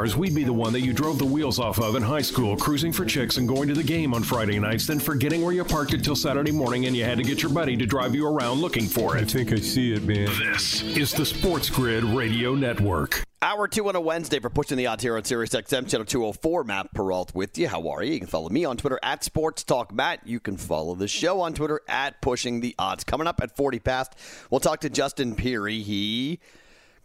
[0.00, 2.92] We'd be the one that you drove the wheels off of in high school, cruising
[2.92, 5.92] for chicks and going to the game on Friday nights, then forgetting where you parked
[5.92, 8.60] it till Saturday morning and you had to get your buddy to drive you around
[8.60, 9.22] looking for it.
[9.22, 10.30] I think I see it, man.
[10.52, 13.24] This is the Sports Grid Radio Network.
[13.42, 16.62] Hour two on a Wednesday for pushing the odds here on Sirius XM Channel 204.
[16.62, 17.66] Matt Perrault with you.
[17.66, 18.12] How are you?
[18.12, 20.24] You can follow me on Twitter at Sports Talk Matt.
[20.24, 23.02] You can follow the show on Twitter at Pushing the Odds.
[23.02, 24.14] Coming up at 40 past,
[24.48, 25.82] we'll talk to Justin Peary.
[25.82, 26.38] He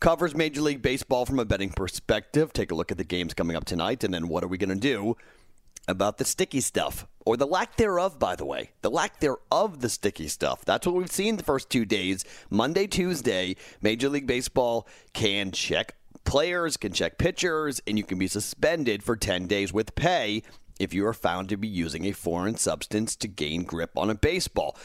[0.03, 2.51] covers Major League Baseball from a betting perspective.
[2.51, 4.67] Take a look at the games coming up tonight, and then what are we going
[4.67, 5.15] to do
[5.87, 8.71] about the sticky stuff, or the lack thereof, by the way.
[8.81, 10.65] The lack thereof, the sticky stuff.
[10.65, 12.25] That's what we've seen the first two days.
[12.49, 15.95] Monday, Tuesday, Major League Baseball can check
[16.25, 20.43] players, can check pitchers, and you can be suspended for 10 days with pay
[20.81, 24.15] if you are found to be using a foreign substance to gain grip on a
[24.15, 24.75] baseball.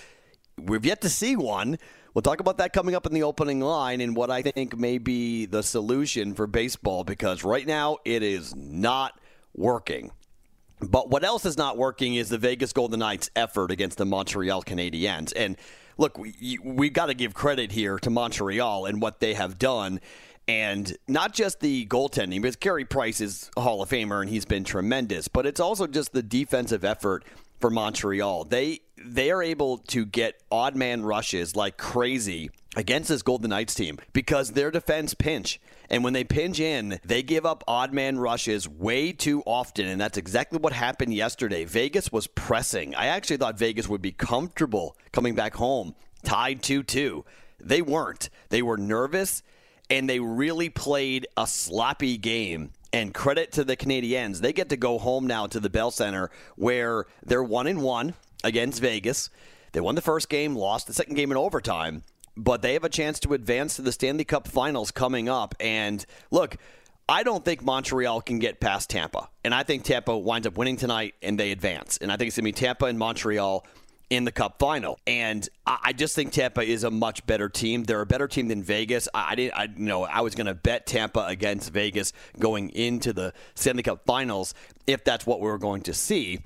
[0.56, 1.78] We've yet to see one.
[2.14, 4.98] We'll talk about that coming up in the opening line and what I think may
[4.98, 9.18] be the solution for baseball because right now it is not
[9.54, 10.10] working.
[10.80, 14.62] But what else is not working is the Vegas Golden Knights' effort against the Montreal
[14.62, 15.32] Canadiens.
[15.34, 15.56] And
[15.96, 20.00] look, we, we got to give credit here to Montreal and what they have done.
[20.46, 24.46] And not just the goaltending, because Carey Price is a Hall of Famer and he's
[24.46, 27.24] been tremendous, but it's also just the defensive effort
[27.60, 28.44] for Montreal.
[28.44, 33.74] They they are able to get odd man rushes like crazy against this Golden Knights
[33.74, 35.60] team because their defense pinch.
[35.91, 39.86] And when they pinch in, they give up odd man rushes way too often.
[39.86, 41.64] And that's exactly what happened yesterday.
[41.64, 42.94] Vegas was pressing.
[42.94, 47.25] I actually thought Vegas would be comfortable coming back home, tied 2 2.
[47.60, 48.30] They weren't.
[48.50, 49.42] They were nervous
[49.91, 54.41] and they really played a sloppy game and credit to the Canadiens.
[54.41, 58.15] They get to go home now to the Bell Center where they're one and one
[58.44, 59.31] against Vegas.
[59.72, 62.03] They won the first game, lost the second game in overtime,
[62.37, 65.54] but they have a chance to advance to the Stanley Cup finals coming up.
[65.60, 66.56] And look,
[67.09, 69.28] I don't think Montreal can get past Tampa.
[69.44, 71.98] And I think Tampa winds up winning tonight and they advance.
[71.98, 73.66] And I think it's going to be Tampa and Montreal
[74.10, 74.98] in the Cup final.
[75.06, 77.84] And I just think Tampa is a much better team.
[77.84, 79.09] They're a better team than Vegas.
[79.15, 83.12] I didn't, I you know, I was going to bet Tampa against Vegas going into
[83.12, 84.54] the Stanley Cup Finals
[84.87, 86.41] if that's what we were going to see.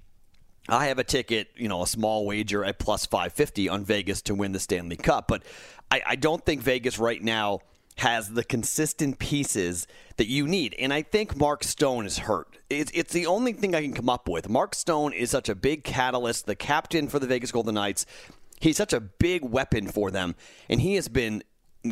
[0.68, 4.34] I have a ticket, you know, a small wager at plus 550 on Vegas to
[4.34, 5.26] win the Stanley Cup.
[5.28, 5.42] But
[5.90, 7.60] I, I don't think Vegas right now
[7.96, 9.86] has the consistent pieces
[10.16, 10.74] that you need.
[10.78, 12.56] And I think Mark Stone is hurt.
[12.70, 14.48] It's, it's the only thing I can come up with.
[14.48, 18.06] Mark Stone is such a big catalyst, the captain for the Vegas Golden Knights.
[18.60, 20.36] He's such a big weapon for them,
[20.68, 21.42] and he has been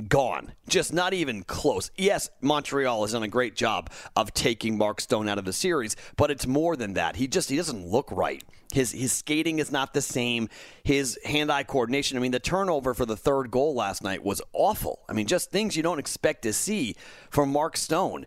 [0.09, 0.53] gone.
[0.69, 1.91] Just not even close.
[1.97, 5.97] Yes, Montreal has done a great job of taking Mark Stone out of the series,
[6.17, 7.17] but it's more than that.
[7.17, 8.43] He just he doesn't look right.
[8.73, 10.49] His his skating is not the same.
[10.85, 12.17] His hand-eye coordination.
[12.17, 15.01] I mean, the turnover for the third goal last night was awful.
[15.09, 16.95] I mean, just things you don't expect to see
[17.31, 18.27] from Mark Stone.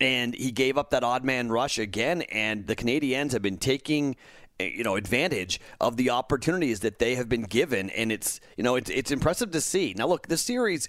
[0.00, 4.14] And he gave up that odd man rush again, and the Canadiens have been taking
[4.58, 7.90] you know advantage of the opportunities that they have been given.
[7.90, 9.94] And it's you know it's, it's impressive to see.
[9.96, 10.88] Now look the series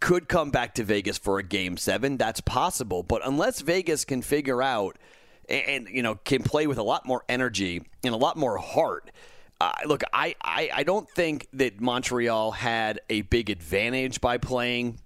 [0.00, 3.02] could come back to Vegas for a game 7 that's possible.
[3.02, 4.96] But unless Vegas can figure out
[5.48, 9.10] and, you know can play with a lot more energy and a lot more heart.
[9.60, 14.98] Uh, look, I, I, I don't think that Montreal had a big advantage by playing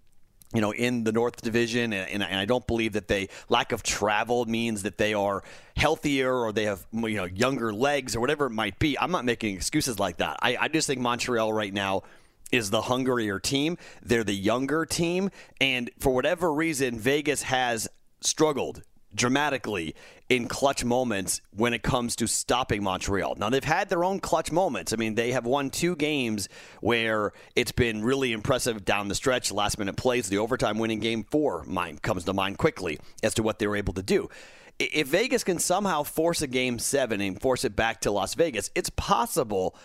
[0.55, 3.83] you know, in the North Division, and, and, I don't believe that they lack of
[3.83, 5.43] travel means that they are
[5.77, 8.97] healthier or they have you know younger legs or whatever it might be.
[8.99, 10.39] I'm not making excuses like that.
[10.41, 12.05] I, I just think Montreal right now
[12.53, 13.77] is the hungrier team.
[14.03, 17.89] They're the younger team, and for whatever reason, Vegas has
[18.21, 19.95] struggled dramatically
[20.29, 23.37] in clutch moments when it comes to stopping Montreal.
[23.37, 24.93] Now, they've had their own clutch moments.
[24.93, 26.49] I mean, they have won two games
[26.81, 30.29] where it's been really impressive down the stretch, last minute plays.
[30.29, 33.77] The overtime winning game four mind comes to mind quickly as to what they were
[33.77, 34.31] able to do.
[34.79, 38.71] If Vegas can somehow force a game seven and force it back to Las Vegas,
[38.75, 39.77] it's possible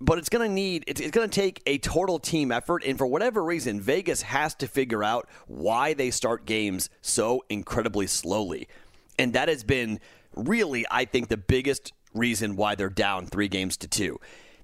[0.00, 3.06] but it's going to need it's, going to take a total team effort and for
[3.06, 8.68] whatever reason vegas has to figure out why they start games so incredibly slowly
[9.18, 10.00] and that has been
[10.34, 14.18] really i think the biggest reason why they're down three games to two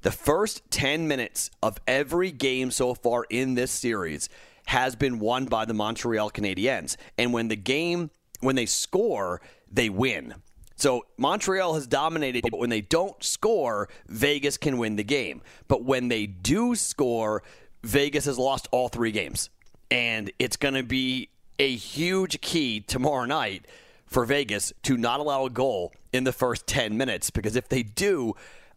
[0.05, 4.29] the first 10 minutes of every game so far in this series
[4.67, 6.97] has been won by the Montreal Canadiens.
[7.17, 8.11] And when the game,
[8.41, 9.41] when they score,
[9.73, 10.35] they win.
[10.77, 15.41] So Montreal has dominated, but when they don't score, Vegas can win the game.
[15.69, 17.43] But when they do score,
[17.83, 19.49] Vegas has lost all three games.
[19.91, 23.67] And it's going to be a huge key tomorrow night
[24.15, 27.83] for Vegas to not allow a goal in the first 10 minutes because if they
[27.83, 28.35] do,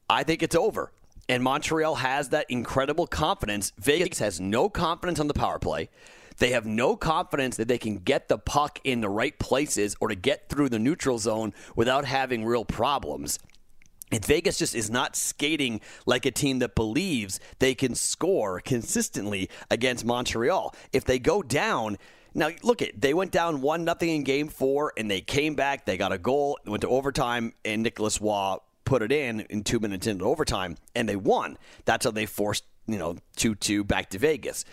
[0.09, 0.91] I think it's over.
[1.29, 3.71] And Montreal has that incredible confidence.
[3.77, 5.89] Vegas has no confidence on the power play.
[6.39, 10.07] They have no confidence that they can get the puck in the right places or
[10.07, 13.37] to get through the neutral zone without having real problems.
[14.11, 19.51] And Vegas just is not skating like a team that believes they can score consistently
[19.69, 20.73] against Montreal.
[20.93, 21.97] If they go down,
[22.37, 25.85] now look at they went down one nothing in game four and they came back,
[25.85, 29.79] they got a goal, went to overtime, and Nicolas Roy put it in in two
[29.79, 31.57] minutes into overtime, and they won.
[31.85, 34.63] That's how they forced, you know, two two back to Vegas.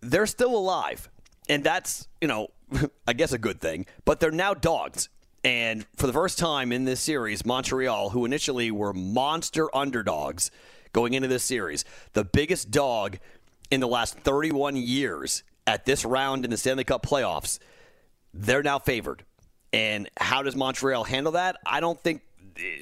[0.00, 1.08] They're still alive.
[1.48, 2.48] And that's, you know,
[3.06, 5.08] I guess a good thing, but they're now dogs.
[5.44, 10.50] And for the first time in this series, Montreal, who initially were monster underdogs
[10.92, 11.84] going into this series,
[12.14, 13.18] the biggest dog
[13.70, 17.58] in the last 31 years at this round in the Stanley Cup playoffs,
[18.32, 19.24] they're now favored.
[19.72, 21.56] And how does Montreal handle that?
[21.66, 22.22] I don't think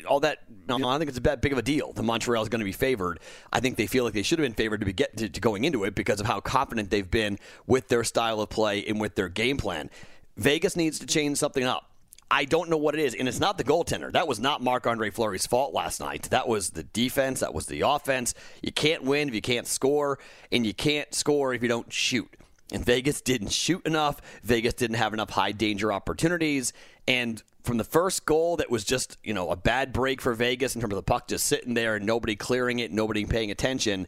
[0.06, 0.38] all that.
[0.68, 1.92] I don't think it's that big of a deal.
[1.92, 3.20] The Montreal is going to be favored.
[3.52, 5.40] I think they feel like they should have been favored to be get to, to
[5.40, 9.00] going into it because of how confident they've been with their style of play and
[9.00, 9.90] with their game plan.
[10.36, 11.90] Vegas needs to change something up.
[12.30, 14.10] I don't know what it is, and it's not the goaltender.
[14.10, 16.24] That was not Marc Andre Fleury's fault last night.
[16.30, 17.40] That was the defense.
[17.40, 18.34] That was the offense.
[18.62, 20.18] You can't win if you can't score,
[20.50, 22.28] and you can't score if you don't shoot.
[22.72, 24.20] And Vegas didn't shoot enough.
[24.42, 26.72] Vegas didn't have enough high danger opportunities.
[27.06, 30.74] And from the first goal that was just, you know, a bad break for Vegas
[30.74, 34.06] in terms of the puck just sitting there and nobody clearing it, nobody paying attention,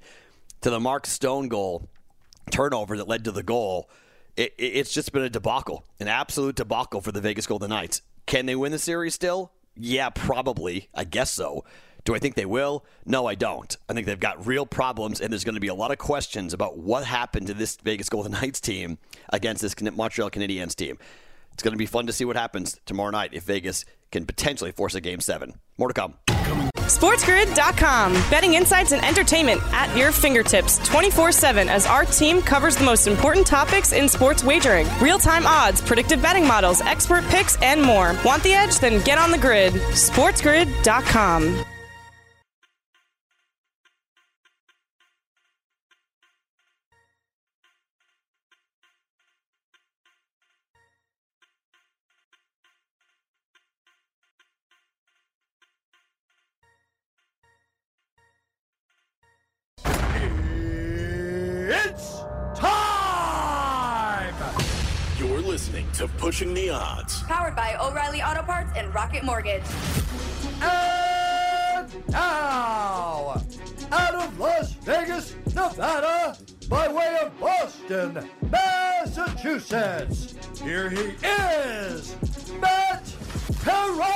[0.63, 1.89] to the Mark Stone goal
[2.51, 3.91] turnover that led to the goal,
[4.37, 8.03] it, it's just been a debacle, an absolute debacle for the Vegas Golden Knights.
[8.27, 9.53] Can they win the series still?
[9.77, 10.89] Yeah, probably.
[10.95, 11.65] I guess so.
[12.07, 12.85] Do I think they will?
[13.05, 13.77] No, I don't.
[13.89, 16.55] I think they've got real problems, and there's going to be a lot of questions
[16.55, 18.99] about what happened to this Vegas Golden Knights team
[19.31, 20.99] against this Montreal Canadiens team.
[21.53, 24.71] It's going to be fun to see what happens tomorrow night if Vegas can potentially
[24.71, 25.59] force a game seven.
[25.79, 26.15] More to come.
[26.29, 28.13] SportsGrid.com.
[28.31, 33.09] Betting insights and entertainment at your fingertips 24 7 as our team covers the most
[33.09, 38.15] important topics in sports wagering real time odds, predictive betting models, expert picks, and more.
[38.25, 38.79] Want the edge?
[38.79, 39.73] Then get on the grid.
[39.73, 41.65] SportsGrid.com.
[65.77, 67.23] listening to Pushing the Odds.
[67.25, 69.63] Powered by O'Reilly Auto Parts and Rocket Mortgage.
[70.63, 73.43] And now,
[73.93, 76.39] out of Las Vegas, Nevada,
[76.71, 82.17] by way of Boston, Massachusetts, here he is,
[82.59, 83.15] Matt
[83.63, 84.07] Perrault!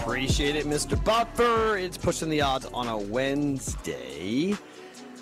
[0.00, 1.02] Appreciate it, Mr.
[1.02, 1.76] Buffer.
[1.76, 4.56] It's pushing the odds on a Wednesday.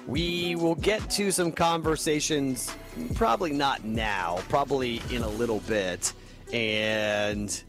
[0.06, 2.72] We will get to some conversations,
[3.14, 6.12] probably not now, probably in a little bit,
[6.52, 7.62] and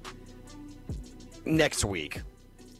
[1.46, 2.22] next week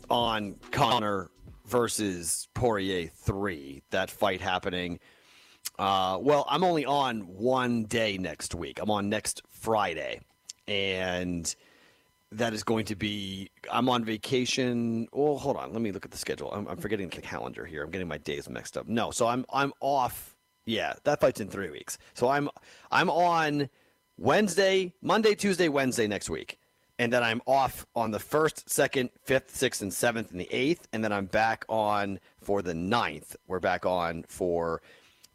[0.10, 1.32] on Conor
[1.66, 5.00] versus Poirier 3, that fight happening.
[5.80, 8.80] Uh, well, I'm only on one day next week.
[8.82, 10.22] I'm on next Friday.
[10.68, 11.54] And
[12.32, 15.08] that is going to be i'm on vacation.
[15.14, 15.72] Oh hold on.
[15.74, 16.52] Let me look at the schedule.
[16.52, 17.84] I'm, I'm forgetting the calendar here.
[17.84, 18.88] I'm getting my days mixed up.
[18.88, 20.36] No so i'm i'm off.
[20.66, 21.98] Yeah that fight's in three weeks.
[22.14, 22.50] So i'm
[22.92, 23.70] i'm on
[24.18, 26.60] wednesday monday tuesday wednesday next week.
[27.00, 30.88] And then i'm off on the first second fifth sixth and seventh and the eighth.
[30.92, 33.36] And then i'm back on for the ninth.
[33.48, 34.82] We're back on for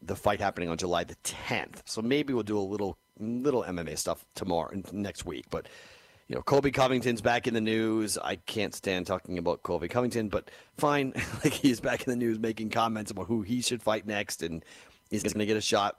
[0.01, 3.97] the fight happening on july the 10th so maybe we'll do a little little mma
[3.97, 5.45] stuff tomorrow next week.
[5.49, 5.67] But
[6.33, 8.17] you know, Colby Covington's back in the news.
[8.17, 11.13] I can't stand talking about Colby Covington, but fine.
[11.43, 14.65] like he's back in the news making comments about who he should fight next, and
[15.11, 15.97] he's going to get a shot.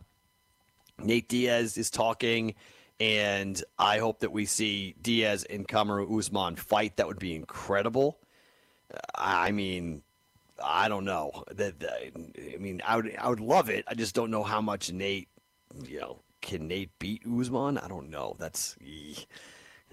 [0.99, 2.57] Nate Diaz is talking,
[2.99, 6.97] and I hope that we see Diaz and Kamaru Usman fight.
[6.97, 8.19] That would be incredible.
[8.93, 10.03] Uh, I mean,
[10.61, 11.45] I don't know.
[11.53, 13.85] That I mean, I would I would love it.
[13.87, 15.29] I just don't know how much Nate,
[15.87, 17.79] you know, can Nate beat Usman?
[17.79, 18.35] I don't know.
[18.41, 18.75] That's.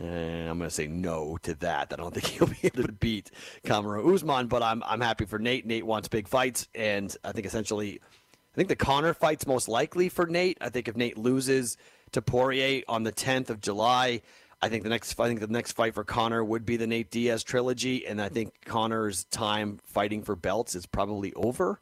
[0.01, 1.93] And I'm going to say no to that.
[1.93, 3.29] I don't think he'll be able to beat
[3.63, 5.65] Kamaru Usman, but I'm I'm happy for Nate.
[5.65, 7.99] Nate wants big fights, and I think essentially
[8.53, 10.57] I think the Conor fight's most likely for Nate.
[10.59, 11.77] I think if Nate loses
[12.13, 14.21] to Poirier on the 10th of July,
[14.61, 17.11] I think the next I think the next fight for Conor would be the Nate
[17.11, 21.79] Diaz trilogy, and I think Conor's time fighting for belts is probably over,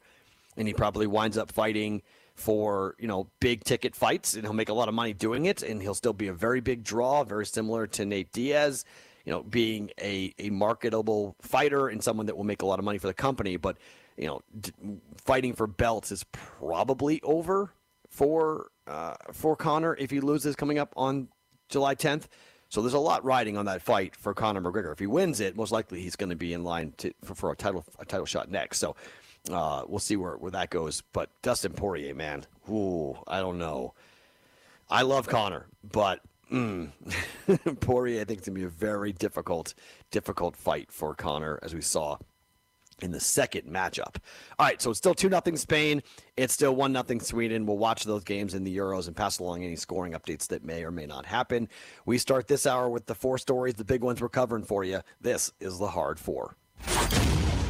[0.57, 2.01] and he probably winds up fighting
[2.39, 5.63] for you know big ticket fights, and he'll make a lot of money doing it,
[5.63, 8.85] and he'll still be a very big draw, very similar to Nate Diaz.
[9.25, 12.85] You know, being a, a marketable fighter and someone that will make a lot of
[12.85, 13.77] money for the company, but
[14.17, 14.71] you know, d-
[15.17, 17.73] fighting for belts is probably over
[18.09, 21.27] for uh, for Conor if he loses coming up on
[21.69, 22.25] July 10th.
[22.69, 24.91] So there's a lot riding on that fight for Conor McGregor.
[24.91, 27.51] If he wins it, most likely he's going to be in line to, for, for,
[27.51, 28.79] a title a title shot next.
[28.79, 28.95] So
[29.51, 31.03] uh, we'll see where, where that goes.
[31.13, 33.93] But Dustin Poirier, man, ooh, I don't know.
[34.89, 36.89] I love Conor, but mm,
[37.79, 39.73] Poirier, I think, is going to be a very difficult,
[40.11, 42.17] difficult fight for Conor, as we saw
[43.01, 44.15] in the second matchup.
[44.57, 46.01] All right, so it's still 2 0 Spain.
[46.37, 47.65] It's still 1 0 Sweden.
[47.65, 50.83] We'll watch those games in the Euros and pass along any scoring updates that may
[50.83, 51.69] or may not happen.
[52.05, 55.01] We start this hour with the four stories, the big ones we're covering for you.
[55.21, 56.55] This is the Hard Four.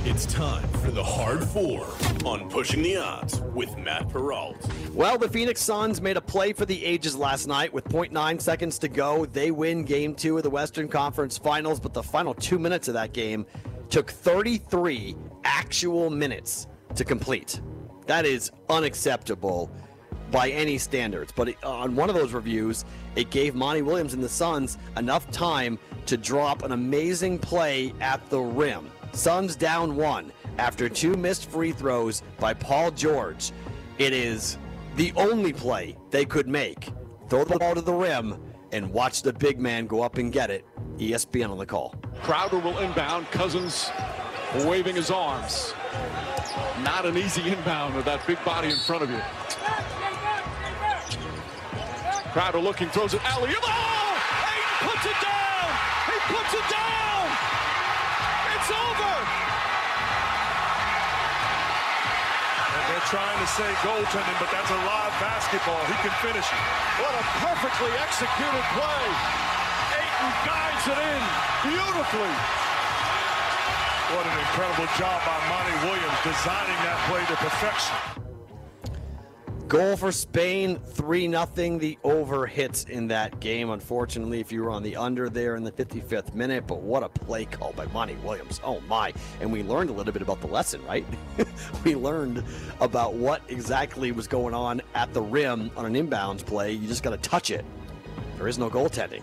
[0.06, 1.86] It's time for the Hard Four
[2.24, 4.56] on Pushing the Odds with Matt Perrault.
[4.94, 8.80] Well, the Phoenix Suns made a play for the ages last night with 0.9 seconds
[8.80, 9.26] to go.
[9.26, 12.94] They win game two of the Western Conference Finals, but the final two minutes of
[12.94, 13.46] that game
[13.90, 17.60] took 33 actual minutes to complete.
[18.08, 19.70] That is unacceptable
[20.32, 21.34] by any standards.
[21.36, 22.86] But on one of those reviews,
[23.18, 28.28] it gave Monty Williams and the Suns enough time to drop an amazing play at
[28.30, 28.90] the rim.
[29.14, 33.52] Suns down one after two missed free throws by Paul George.
[33.98, 34.58] It is
[34.96, 36.90] the only play they could make.
[37.30, 40.50] Throw the ball to the rim and watch the big man go up and get
[40.50, 40.66] it.
[40.98, 41.96] ESPN on the call.
[42.22, 43.30] Crowder will inbound.
[43.32, 43.90] Cousins
[44.66, 45.74] waving his arms.
[46.84, 49.22] Not an easy inbound with that big body in front of you.
[52.32, 53.50] Crowder looking, throws it alley.
[53.52, 54.10] Oh!
[54.46, 55.70] Ayton puts it down!
[56.06, 56.89] He puts it down!
[63.10, 65.82] Trying to say goaltending, but that's a live basketball.
[65.90, 66.62] He can finish it.
[67.02, 69.04] What a perfectly executed play.
[69.98, 71.22] Ayton guides it in
[71.74, 72.36] beautifully.
[74.14, 78.29] What an incredible job by Monty Williams designing that play to perfection.
[79.70, 81.78] Goal for Spain, 3 0.
[81.78, 83.70] The over hits in that game.
[83.70, 87.10] Unfortunately, if you were on the under there in the 55th minute, but what a
[87.10, 88.60] play call by Monty Williams.
[88.64, 89.14] Oh my.
[89.40, 91.06] And we learned a little bit about the lesson, right?
[91.86, 92.44] we learned
[92.82, 96.72] about what exactly was going on at the rim on an inbounds play.
[96.72, 97.64] You just got to touch it.
[98.38, 99.22] There is no goaltending.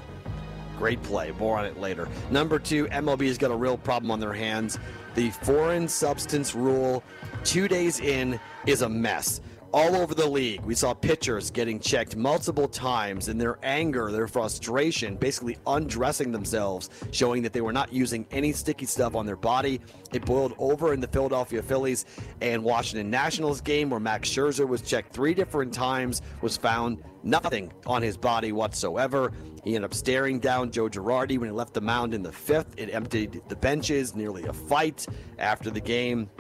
[0.78, 1.32] Great play.
[1.32, 2.08] More on it later.
[2.30, 4.78] Number two, MLB's got a real problem on their hands.
[5.16, 7.02] The foreign substance rule,
[7.42, 9.40] two days in, is a mess
[9.73, 10.61] all over the league.
[10.62, 16.90] We saw pitchers getting checked multiple times in their anger, their frustration, basically undressing themselves,
[17.11, 19.80] showing that they were not using any sticky stuff on their body.
[20.12, 22.06] It boiled over in the Philadelphia Phillies
[22.40, 27.73] and Washington Nationals game where Max Scherzer was checked three different times, was found nothing
[27.87, 29.32] on his body whatsoever.
[29.64, 32.75] He ended up staring down Joe Girardi when he left the mound in the fifth.
[32.76, 35.06] It emptied the benches, nearly a fight
[35.38, 36.30] after the game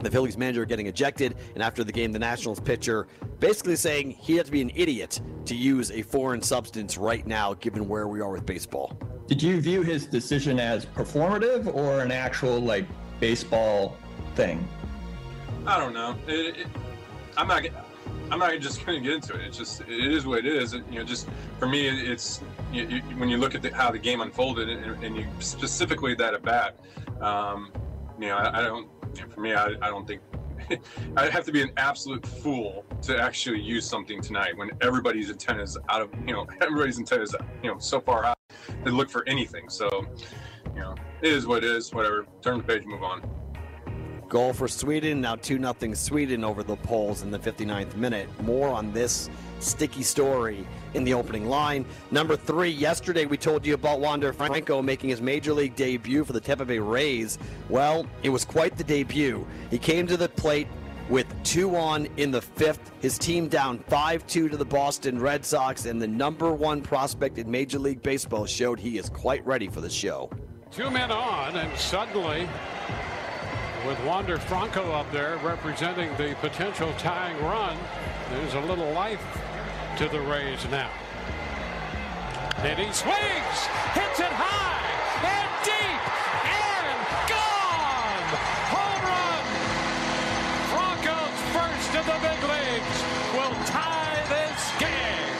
[0.00, 3.06] the Phillies manager getting ejected, and after the game, the Nationals pitcher
[3.40, 7.54] basically saying he had to be an idiot to use a foreign substance right now,
[7.54, 8.98] given where we are with baseball.
[9.26, 12.86] Did you view his decision as performative or an actual like
[13.20, 13.96] baseball
[14.34, 14.66] thing?
[15.66, 16.16] I don't know.
[16.26, 16.66] It, it,
[17.36, 17.64] I'm not.
[18.30, 19.46] I'm not just going to get into it.
[19.46, 20.74] It's just it is what it is.
[20.74, 22.40] It, you know, just for me, it's
[22.72, 26.14] you, you, when you look at the, how the game unfolded, and, and you specifically
[26.16, 26.78] that at bat.
[27.20, 27.72] Um,
[28.18, 28.88] you know, I, I don't
[29.28, 30.20] for me, I, I don't think
[31.16, 35.60] I'd have to be an absolute fool to actually use something tonight when everybody's intent
[35.60, 38.38] is out of, you know, everybody's intent is, you know, so far out
[38.84, 39.68] to look for anything.
[39.68, 40.06] So,
[40.74, 41.92] you know, it is what it is.
[41.92, 42.26] Whatever.
[42.42, 43.22] Turn the page, move on.
[44.28, 45.20] Goal for Sweden.
[45.20, 48.28] Now 2 0 Sweden over the Poles in the 59th minute.
[48.42, 49.30] More on this
[49.60, 51.84] sticky story in the opening line.
[52.10, 56.32] Number three, yesterday we told you about Wander Franco making his major league debut for
[56.32, 57.38] the Tampa Bay Rays.
[57.68, 59.46] Well, it was quite the debut.
[59.70, 60.68] He came to the plate
[61.08, 62.92] with two on in the fifth.
[63.00, 67.38] His team down 5 2 to the Boston Red Sox, and the number one prospect
[67.38, 70.30] in Major League Baseball showed he is quite ready for the show.
[70.70, 72.48] Two men on, and suddenly,
[73.86, 77.76] with Wander Franco up there representing the potential tying run,
[78.30, 79.22] there's a little life
[79.96, 80.90] to the Rays now.
[82.58, 83.58] And he swings,
[83.94, 84.90] hits it high
[85.22, 86.02] and deep
[86.50, 86.98] and
[87.30, 88.26] gone.
[88.74, 89.44] Home run.
[90.74, 92.98] Franco's first in the big leagues
[93.34, 95.30] will tie this game.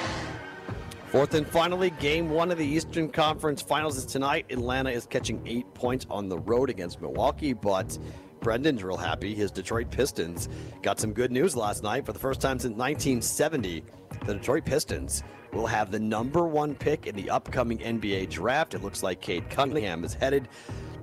[1.06, 4.46] Fourth and finally, game one of the Eastern Conference Finals is tonight.
[4.50, 7.98] Atlanta is catching eight points on the road against Milwaukee, but
[8.38, 9.34] Brendan's real happy.
[9.34, 10.48] His Detroit Pistons
[10.82, 13.82] got some good news last night for the first time since 1970
[14.26, 18.74] the Detroit Pistons will have the number one pick in the upcoming NBA draft.
[18.74, 20.48] It looks like Cade Cunningham is headed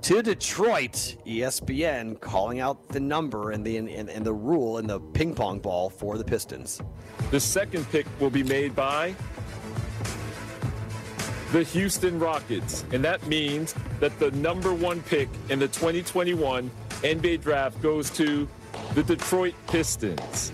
[0.02, 1.16] to Detroit.
[1.26, 5.60] ESPN calling out the number and the and, and the rule and the ping pong
[5.60, 6.80] ball for the Pistons.
[7.30, 9.14] The second pick will be made by
[11.52, 12.84] the Houston Rockets.
[12.92, 16.70] And that means that the number one pick in the 2021
[17.02, 18.48] NBA draft goes to
[18.94, 20.52] the Detroit Pistons.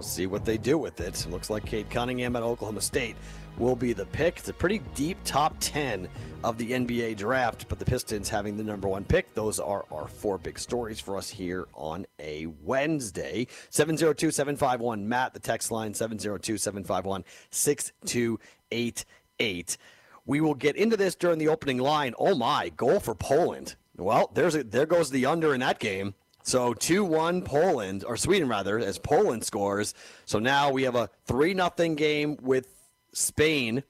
[0.00, 1.26] We'll see what they do with it.
[1.28, 3.16] Looks like Cade Cunningham at Oklahoma State
[3.58, 4.38] will be the pick.
[4.38, 6.08] It's a pretty deep top 10
[6.42, 9.34] of the NBA draft, but the Pistons having the number one pick.
[9.34, 13.46] Those are our four big stories for us here on a Wednesday.
[13.68, 19.76] 702 751 Matt, the text line 702 751 6288.
[20.24, 22.14] We will get into this during the opening line.
[22.18, 23.74] Oh my, goal for Poland.
[23.98, 26.14] Well, there's a, there goes the under in that game.
[26.42, 29.94] So 2 1 Poland, or Sweden rather, as Poland scores.
[30.24, 32.68] So now we have a 3 0 game with
[33.12, 33.82] Spain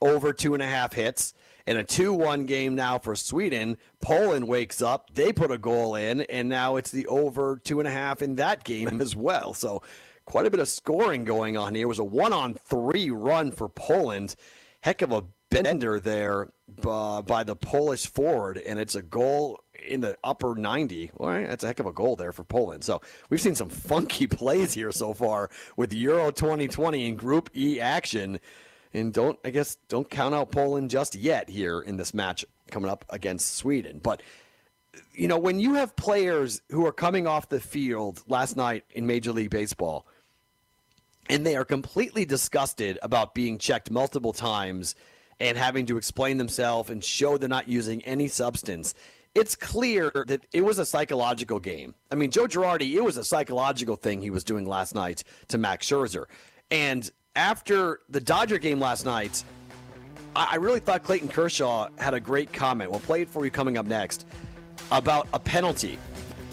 [0.00, 1.34] over two and a half hits.
[1.66, 3.78] And a 2 1 game now for Sweden.
[4.02, 5.14] Poland wakes up.
[5.14, 8.34] They put a goal in, and now it's the over two and a half in
[8.36, 9.54] that game as well.
[9.54, 9.82] So
[10.26, 11.84] quite a bit of scoring going on here.
[11.84, 14.36] It was a one on three run for Poland.
[14.82, 16.50] Heck of a bender there
[16.86, 21.10] uh, by the Polish forward, and it's a goal in the upper 90.
[21.18, 22.84] All right, eh, that's a heck of a goal there for Poland.
[22.84, 23.00] So
[23.30, 28.40] we've seen some funky plays here so far with Euro 2020 in Group E action.
[28.92, 32.90] And don't, I guess, don't count out Poland just yet here in this match coming
[32.90, 34.00] up against Sweden.
[34.02, 34.22] But,
[35.12, 39.06] you know, when you have players who are coming off the field last night in
[39.06, 40.06] Major League Baseball
[41.28, 44.94] and they are completely disgusted about being checked multiple times
[45.40, 48.94] and having to explain themselves and show they're not using any substance.
[49.34, 51.94] It's clear that it was a psychological game.
[52.12, 55.58] I mean, Joe Girardi, it was a psychological thing he was doing last night to
[55.58, 56.26] Max Scherzer.
[56.70, 59.42] And after the Dodger game last night,
[60.36, 62.90] I really thought Clayton Kershaw had a great comment.
[62.92, 64.24] We'll play it for you coming up next
[64.92, 65.98] about a penalty.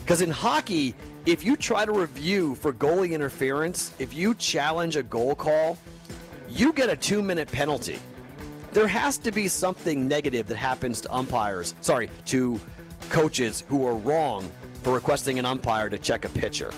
[0.01, 0.95] Because in hockey,
[1.27, 5.77] if you try to review for goalie interference, if you challenge a goal call,
[6.49, 7.99] you get a two minute penalty
[8.73, 12.59] there has to be something negative that happens to umpires, sorry, to
[13.09, 14.49] coaches who are wrong
[14.83, 16.71] for requesting an umpire to check a pitcher.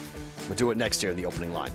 [0.48, 1.72] We'll do it next year in the opening line.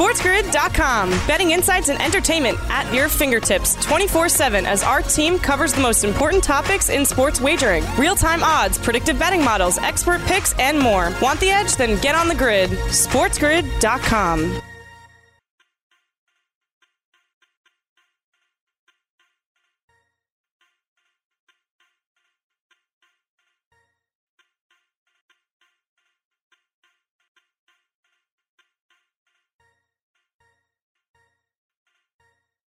[0.00, 1.10] SportsGrid.com.
[1.26, 6.04] Betting insights and entertainment at your fingertips 24 7 as our team covers the most
[6.04, 11.12] important topics in sports wagering real time odds, predictive betting models, expert picks, and more.
[11.20, 11.76] Want the edge?
[11.76, 12.70] Then get on the grid.
[12.70, 14.62] SportsGrid.com.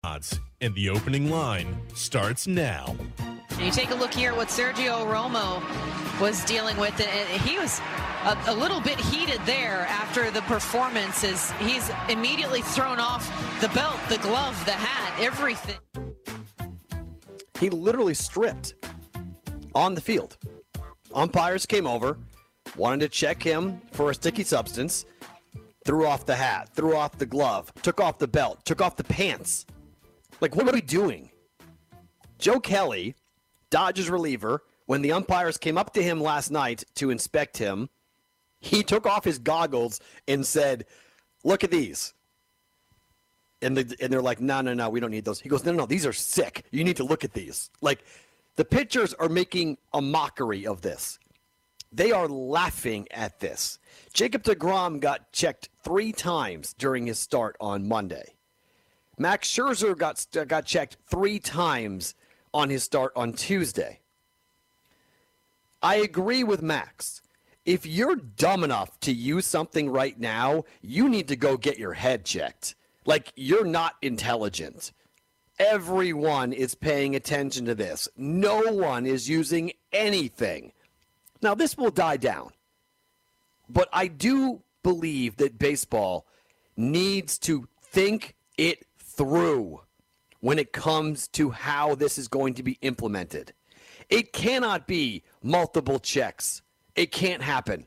[0.09, 2.95] odds, and the opening line starts now.
[3.51, 5.61] And you take a look here at what Sergio Romo
[6.19, 7.79] was dealing with, and he was
[8.25, 11.51] a, a, little bit heated there after the performances.
[11.59, 13.23] He's immediately thrown off
[13.61, 15.77] the belt, the glove, the hat, everything.
[17.59, 18.73] He literally stripped
[19.75, 20.37] on the field.
[21.13, 22.17] Umpires came over,
[22.75, 25.05] wanted to check him for a sticky substance,
[25.85, 29.03] threw off the hat, threw off the glove, took off the belt, took off the
[29.03, 29.65] pants.
[30.41, 31.31] Like, what are we doing?
[32.37, 33.15] Joe Kelly,
[33.69, 37.89] Dodgers reliever, when the umpires came up to him last night to inspect him,
[38.59, 40.85] he took off his goggles and said,
[41.43, 42.13] Look at these.
[43.61, 45.39] And, the, and they're like, No, no, no, we don't need those.
[45.39, 46.65] He goes, No, no, no, these are sick.
[46.71, 47.69] You need to look at these.
[47.81, 48.03] Like,
[48.55, 51.19] the pitchers are making a mockery of this.
[51.91, 53.79] They are laughing at this.
[54.13, 58.35] Jacob DeGrom got checked three times during his start on Monday.
[59.19, 62.15] Max Scherzer got uh, got checked three times
[62.53, 63.99] on his start on Tuesday.
[65.83, 67.21] I agree with Max.
[67.65, 71.93] If you're dumb enough to use something right now, you need to go get your
[71.93, 72.75] head checked.
[73.05, 74.93] Like you're not intelligent.
[75.59, 78.07] Everyone is paying attention to this.
[78.15, 80.71] No one is using anything.
[81.41, 82.51] Now, this will die down.
[83.67, 86.25] But I do believe that baseball
[86.77, 88.85] needs to think it
[89.19, 89.81] through
[90.39, 93.51] when it comes to how this is going to be implemented.
[94.09, 96.61] It cannot be multiple checks.
[96.95, 97.85] It can't happen.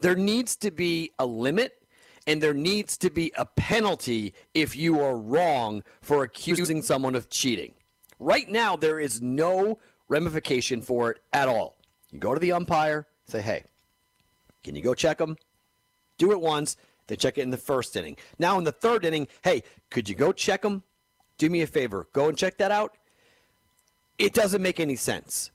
[0.00, 1.82] There needs to be a limit
[2.26, 7.28] and there needs to be a penalty if you are wrong for accusing someone of
[7.28, 7.74] cheating.
[8.18, 11.76] Right now, there is no ramification for it at all.
[12.10, 13.64] You go to the umpire, say, hey,
[14.64, 15.36] can you go check them?
[16.16, 18.16] Do it once, then check it in the first inning.
[18.38, 20.82] Now, in the third inning, hey, could you go check them?
[21.38, 22.96] Do me a favor, go and check that out.
[24.18, 25.50] It doesn't make any sense.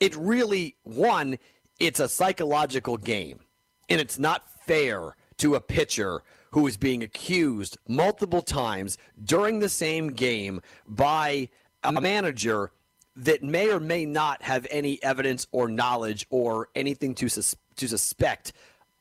[0.00, 1.38] It really, one,
[1.78, 3.40] it's a psychological game,
[3.88, 9.68] and it's not fair to a pitcher who is being accused multiple times during the
[9.68, 11.48] same game by
[11.84, 12.72] a manager
[13.14, 17.88] that may or may not have any evidence or knowledge or anything to, sus- to
[17.88, 18.52] suspect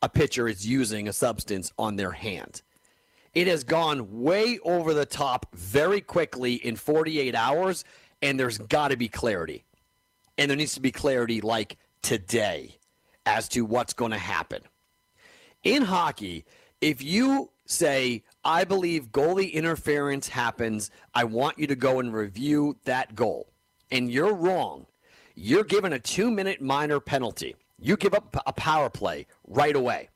[0.01, 2.62] a pitcher is using a substance on their hand.
[3.33, 7.83] It has gone way over the top very quickly in 48 hours,
[8.21, 9.63] and there's got to be clarity.
[10.38, 12.77] And there needs to be clarity like today
[13.25, 14.62] as to what's going to happen.
[15.63, 16.45] In hockey,
[16.81, 22.77] if you say, I believe goalie interference happens, I want you to go and review
[22.86, 23.51] that goal,
[23.91, 24.86] and you're wrong,
[25.36, 27.55] you're given a two minute minor penalty.
[27.79, 30.09] You give up a power play right away.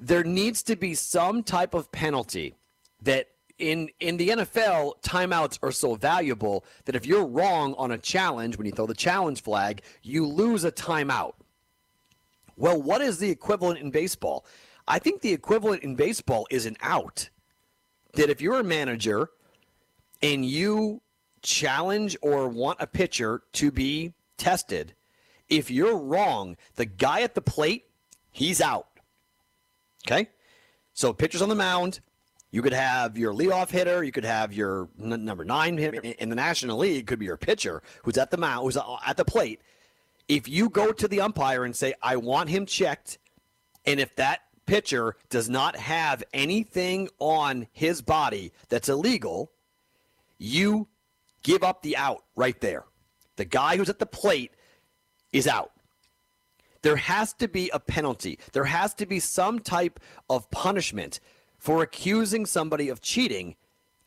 [0.00, 2.54] There needs to be some type of penalty
[3.02, 3.28] that
[3.58, 8.56] in in the NFL, timeouts are so valuable that if you're wrong on a challenge,
[8.56, 11.34] when you throw the challenge flag, you lose a timeout.
[12.56, 14.44] Well, what is the equivalent in baseball?
[14.86, 17.28] I think the equivalent in baseball is an out.
[18.14, 19.30] That if you're a manager
[20.22, 21.02] and you
[21.42, 24.94] challenge or want a pitcher to be tested,
[25.48, 27.86] if you're wrong, the guy at the plate,
[28.30, 28.88] he's out.
[30.06, 30.28] Okay?
[30.92, 32.00] So pitcher's on the mound.
[32.50, 34.02] You could have your leadoff hitter.
[34.02, 37.06] You could have your n- number nine hitter in the National League.
[37.06, 39.60] Could be your pitcher who's at the mound, who's uh, at the plate.
[40.28, 43.18] If you go to the umpire and say, "I want him checked,"
[43.84, 49.52] and if that pitcher does not have anything on his body that's illegal,
[50.38, 50.88] you
[51.42, 52.84] give up the out right there.
[53.36, 54.52] The guy who's at the plate
[55.32, 55.72] is out.
[56.82, 58.38] There has to be a penalty.
[58.52, 61.20] There has to be some type of punishment
[61.58, 63.56] for accusing somebody of cheating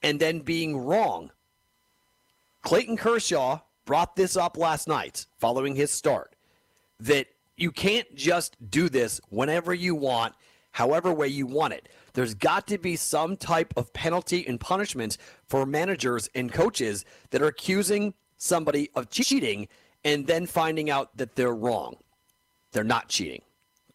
[0.01, 1.31] and then being wrong.
[2.61, 6.35] Clayton Kershaw brought this up last night following his start
[6.99, 10.33] that you can't just do this whenever you want,
[10.71, 11.89] however way you want it.
[12.13, 17.41] There's got to be some type of penalty and punishment for managers and coaches that
[17.41, 19.67] are accusing somebody of cheating
[20.03, 21.97] and then finding out that they're wrong.
[22.71, 23.41] They're not cheating.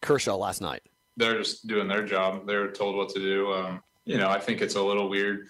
[0.01, 0.83] Kershaw last night.
[1.17, 2.45] They're just doing their job.
[2.45, 3.51] They're told what to do.
[3.51, 5.47] Um, you know, I think it's a little weird,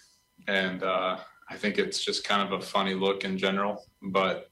[0.47, 1.17] and uh,
[1.49, 3.85] I think it's just kind of a funny look in general.
[4.01, 4.49] But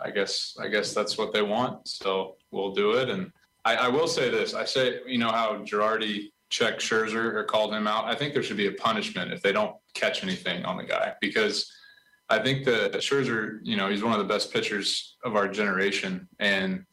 [0.00, 3.08] I guess I guess that's what they want, so we'll do it.
[3.08, 3.32] And
[3.64, 7.74] I, I will say this: I say, you know, how Girardi checked Scherzer or called
[7.74, 8.04] him out.
[8.04, 11.14] I think there should be a punishment if they don't catch anything on the guy
[11.20, 11.72] because
[12.30, 16.28] I think that Scherzer, you know, he's one of the best pitchers of our generation,
[16.38, 16.84] and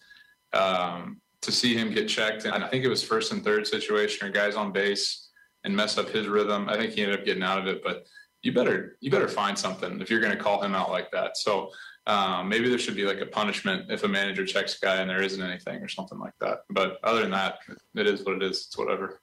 [0.54, 4.28] um, to see him get checked, and I think it was first and third situation
[4.28, 5.30] or guys on base
[5.64, 6.70] and mess up his rhythm.
[6.70, 8.06] I think he ended up getting out of it, but
[8.44, 11.36] you better you better find something if you're going to call him out like that.
[11.36, 11.72] So
[12.08, 15.10] um, maybe there should be like a punishment if a manager checks a guy and
[15.10, 16.60] there isn't anything or something like that.
[16.70, 17.60] But other than that,
[17.96, 18.66] it is what it is.
[18.68, 19.22] It's whatever.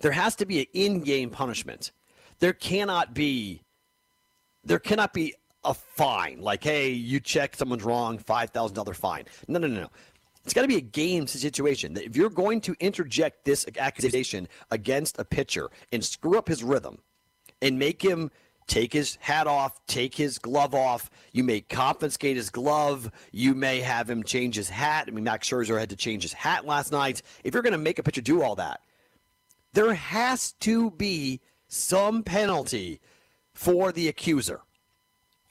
[0.00, 1.92] There has to be an in-game punishment.
[2.40, 3.62] There cannot be
[4.64, 6.40] there cannot be a fine.
[6.40, 9.24] Like hey you checked someone's wrong $5000 fine.
[9.48, 9.90] No no no no.
[10.44, 11.96] It's got to be a game situation.
[11.96, 16.98] If you're going to interject this accusation against a pitcher and screw up his rhythm
[17.62, 18.30] and make him
[18.66, 23.80] take his hat off take his glove off you may confiscate his glove you may
[23.80, 25.04] have him change his hat.
[25.06, 27.22] I mean max scherzer had to change his hat last night.
[27.42, 28.80] If you're going to make a pitcher do all that
[29.74, 33.00] there has to be some penalty
[33.54, 34.60] for the accuser.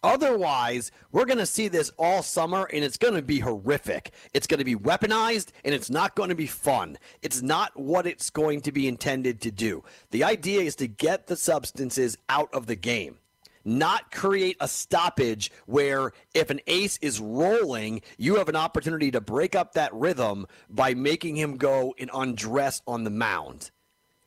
[0.04, 4.12] Otherwise, we're going to see this all summer and it's going to be horrific.
[4.34, 6.98] It's going to be weaponized and it's not going to be fun.
[7.22, 9.84] It's not what it's going to be intended to do.
[10.12, 13.18] The idea is to get the substances out of the game,
[13.64, 19.22] not create a stoppage where if an ace is rolling, you have an opportunity to
[19.22, 23.72] break up that rhythm by making him go and undress on the mound.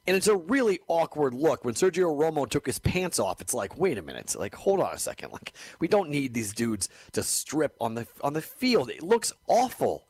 [0.06, 3.40] And it's a really awkward look when Sergio Romo took his pants off.
[3.40, 5.32] It's like, wait a minute, like hold on a second.
[5.32, 8.90] Like we don't need these dudes to strip on the on the field.
[8.90, 10.06] It looks awful.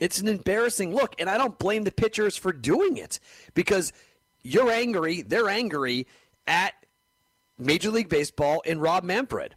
[0.00, 3.18] It's an embarrassing look, and I don't blame the pitchers for doing it
[3.54, 3.92] because
[4.42, 6.06] you're angry, they're angry
[6.46, 6.74] at
[7.58, 9.56] Major League Baseball and Rob Manfred.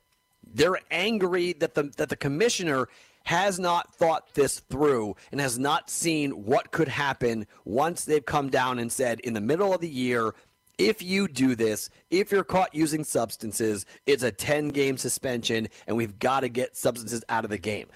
[0.54, 2.88] They're angry that the that the commissioner
[3.24, 8.50] has not thought this through and has not seen what could happen once they've come
[8.50, 10.34] down and said in the middle of the year,
[10.78, 15.96] if you do this, if you're caught using substances, it's a 10 game suspension and
[15.96, 17.88] we've got to get substances out of the game.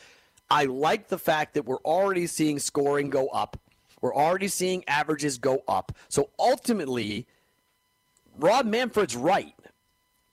[0.49, 3.59] I like the fact that we're already seeing scoring go up.
[4.01, 5.91] We're already seeing averages go up.
[6.09, 7.25] So ultimately,
[8.37, 9.55] Rob Manfred's right.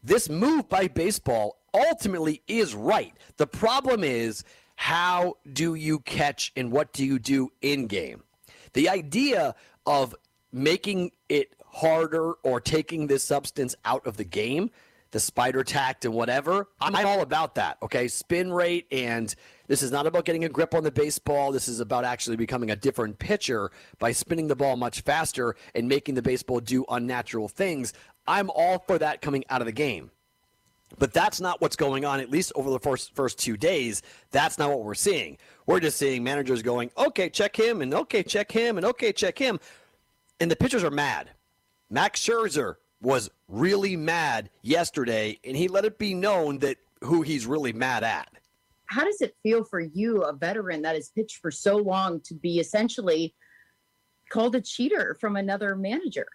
[0.03, 3.15] This move by baseball ultimately is right.
[3.39, 4.45] The problem is
[4.83, 8.25] how do you catch and what do you do in game?
[8.73, 9.55] The idea
[9.87, 10.13] of
[10.51, 14.73] making it harder or taking this substance out of the game,
[15.13, 17.79] the spider tack and whatever, I'm all about that.
[17.81, 18.09] Okay.
[18.09, 19.33] Spin rate and
[19.69, 21.53] this is not about getting a grip on the baseball.
[21.53, 25.87] This is about actually becoming a different pitcher by spinning the ball much faster and
[25.87, 27.93] making the baseball do unnatural things.
[28.27, 30.11] I'm all for that coming out of the game.
[30.99, 34.03] But that's not what's going on, at least over the first first two days.
[34.31, 35.39] That's not what we're seeing.
[35.67, 39.39] We're just seeing managers going, okay, check him, and okay, check him, and okay, check
[39.39, 39.59] him.
[40.41, 41.31] And the pitchers are mad.
[41.91, 47.47] Max Scherzer was really mad yesterday, and he let it be known that who he's
[47.47, 48.29] really mad at.
[48.87, 52.35] How does it feel for you, a veteran that has pitched for so long, to
[52.35, 53.35] be essentially
[54.31, 56.27] called a cheater from another manager?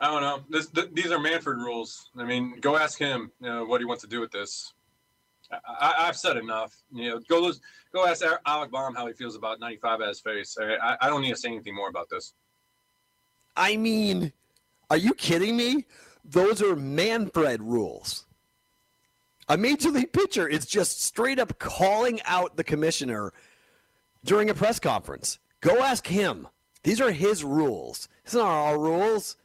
[0.00, 0.40] I don't know.
[0.48, 2.10] This, th- these are Manfred rules.
[2.16, 4.72] I mean, go ask him you know, what he wants to do with this.
[5.50, 6.76] I, have said enough.
[6.92, 7.50] You know, go
[7.92, 10.56] go ask Alec Bohm how he feels about 95 at his face.
[10.60, 12.34] I, I don't need to say anything more about this.
[13.56, 14.32] I mean,
[14.90, 15.86] are you kidding me?
[16.24, 18.26] Those are Manfred rules.
[19.48, 23.32] A major league pitcher is just straight up calling out the commissioner
[24.22, 25.38] during a press conference.
[25.62, 26.46] Go ask him.
[26.82, 28.08] These are his rules.
[28.24, 29.36] These are our rules.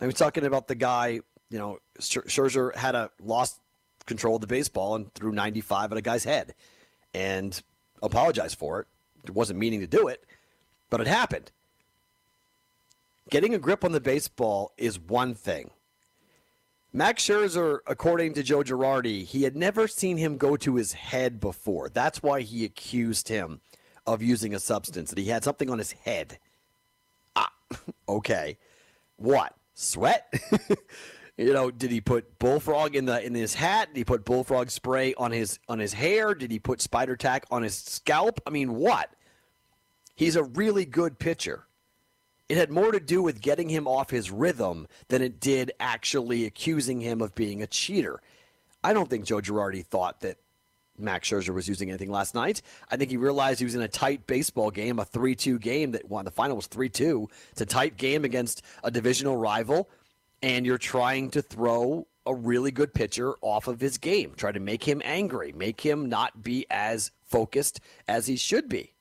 [0.00, 3.60] I was talking about the guy, you know, Scherzer had a lost
[4.06, 6.54] control of the baseball and threw 95 at a guy's head
[7.14, 7.60] and
[8.02, 8.86] apologized for it.
[9.24, 10.24] It wasn't meaning to do it,
[10.90, 11.50] but it happened.
[13.30, 15.70] Getting a grip on the baseball is one thing.
[16.92, 21.38] Max Scherzer, according to Joe Girardi, he had never seen him go to his head
[21.38, 21.90] before.
[21.90, 23.60] That's why he accused him
[24.06, 26.38] of using a substance, that he had something on his head.
[27.36, 27.52] Ah,
[28.08, 28.56] okay.
[29.16, 29.54] What?
[29.80, 30.34] Sweat?
[31.36, 33.88] you know, did he put bullfrog in the in his hat?
[33.88, 36.34] Did he put bullfrog spray on his on his hair?
[36.34, 38.40] Did he put spider tack on his scalp?
[38.44, 39.08] I mean, what?
[40.16, 41.64] He's a really good pitcher.
[42.48, 46.44] It had more to do with getting him off his rhythm than it did actually
[46.44, 48.20] accusing him of being a cheater.
[48.82, 50.38] I don't think Joe Girardi thought that
[50.98, 52.62] Max Scherzer was using anything last night.
[52.90, 55.92] I think he realized he was in a tight baseball game, a 3 2 game
[55.92, 56.24] that won.
[56.24, 57.28] The final was 3 2.
[57.52, 59.88] It's a tight game against a divisional rival,
[60.42, 64.60] and you're trying to throw a really good pitcher off of his game, try to
[64.60, 68.92] make him angry, make him not be as focused as he should be.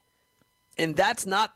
[0.78, 1.54] And that's not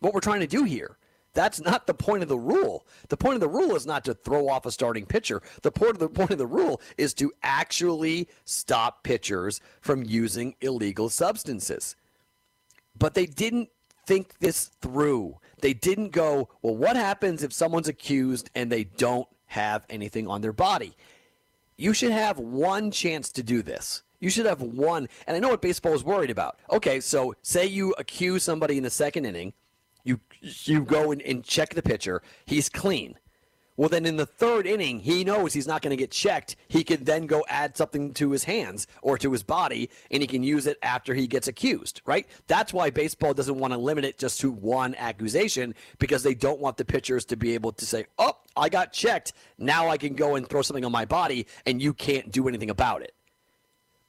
[0.00, 0.97] what we're trying to do here.
[1.38, 2.84] That's not the point of the rule.
[3.10, 5.40] The point of the rule is not to throw off a starting pitcher.
[5.62, 10.56] The point of the point of the rule is to actually stop pitchers from using
[10.60, 11.94] illegal substances.
[12.98, 13.68] But they didn't
[14.04, 15.36] think this through.
[15.60, 20.40] They didn't go, well, what happens if someone's accused and they don't have anything on
[20.40, 20.96] their body?
[21.76, 24.02] You should have one chance to do this.
[24.18, 25.08] You should have one.
[25.28, 26.58] And I know what baseball is worried about.
[26.68, 29.52] Okay, so say you accuse somebody in the second inning
[30.08, 32.22] you you go and, and check the pitcher.
[32.46, 33.18] He's clean.
[33.76, 36.56] Well, then in the third inning, he knows he's not going to get checked.
[36.66, 40.26] He can then go add something to his hands or to his body, and he
[40.26, 42.26] can use it after he gets accused, right?
[42.48, 46.58] That's why baseball doesn't want to limit it just to one accusation because they don't
[46.58, 49.32] want the pitchers to be able to say, oh, I got checked.
[49.58, 52.70] Now I can go and throw something on my body, and you can't do anything
[52.70, 53.14] about it.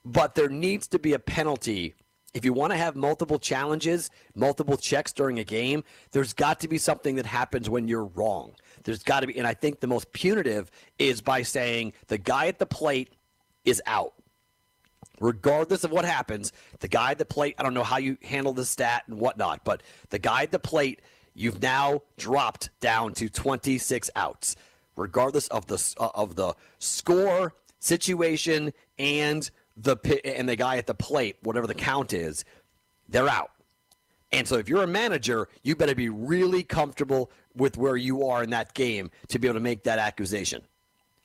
[0.03, 1.93] But there needs to be a penalty
[2.33, 6.67] if you want to have multiple challenges, multiple checks during a game, there's got to
[6.67, 8.53] be something that happens when you're wrong.
[8.83, 12.47] There's got to be, and I think the most punitive is by saying the guy
[12.47, 13.13] at the plate
[13.65, 14.13] is out.
[15.19, 18.53] Regardless of what happens, the guy at the plate, I don't know how you handle
[18.53, 21.01] the stat and whatnot, but the guy at the plate,
[21.33, 24.55] you've now dropped down to 26 outs,
[24.95, 29.49] regardless of the uh, of the score, situation, and
[29.81, 32.43] the and the guy at the plate, whatever the count is,
[33.07, 33.51] they're out.
[34.31, 38.43] And so if you're a manager, you better be really comfortable with where you are
[38.43, 40.61] in that game to be able to make that accusation.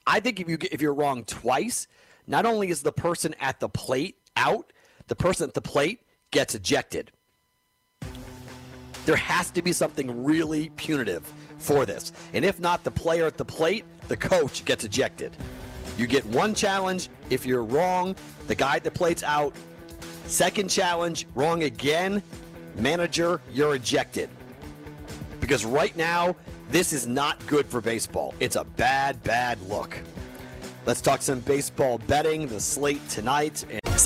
[0.07, 1.87] I think if you if you're wrong twice,
[2.27, 4.73] not only is the person at the plate out,
[5.09, 7.11] the person at the plate gets ejected.
[9.07, 12.13] There has to be something really punitive for this.
[12.33, 15.37] And if not the player at the plate, the coach gets ejected.
[15.97, 17.09] You get one challenge.
[17.31, 19.55] If you're wrong, the guy that plays out,
[20.27, 22.23] Second challenge, wrong again.
[22.77, 24.29] Manager, you're ejected.
[25.41, 26.35] Because right now,
[26.71, 28.35] this is not good for baseball.
[28.41, 29.97] It's a bad, bad look.
[30.87, 33.65] Let's talk some baseball betting, the slate tonight.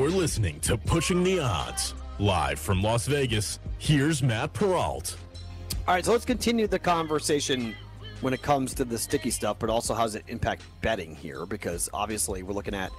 [0.00, 1.92] You're listening to Pushing the Odds.
[2.18, 5.18] Live from Las Vegas, here's Matt Perrault.
[5.86, 7.74] All right, so let's continue the conversation
[8.22, 11.44] when it comes to the sticky stuff, but also how does it impact betting here?
[11.44, 12.90] Because obviously we're looking at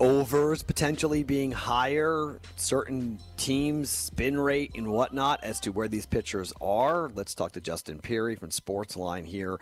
[0.00, 6.50] overs potentially being higher, certain teams, spin rate, and whatnot as to where these pitchers
[6.62, 7.10] are.
[7.14, 9.60] Let's talk to Justin Perry from Sportsline here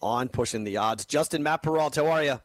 [0.00, 1.04] on Pushing the Odds.
[1.04, 2.40] Justin, Matt Perrault, how are you?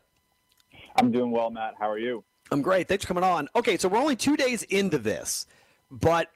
[0.96, 1.76] I'm doing well, Matt.
[1.80, 2.24] How are you?
[2.52, 2.88] I'm great.
[2.88, 3.48] Thanks for coming on.
[3.56, 5.46] Okay, so we're only two days into this,
[5.92, 6.30] but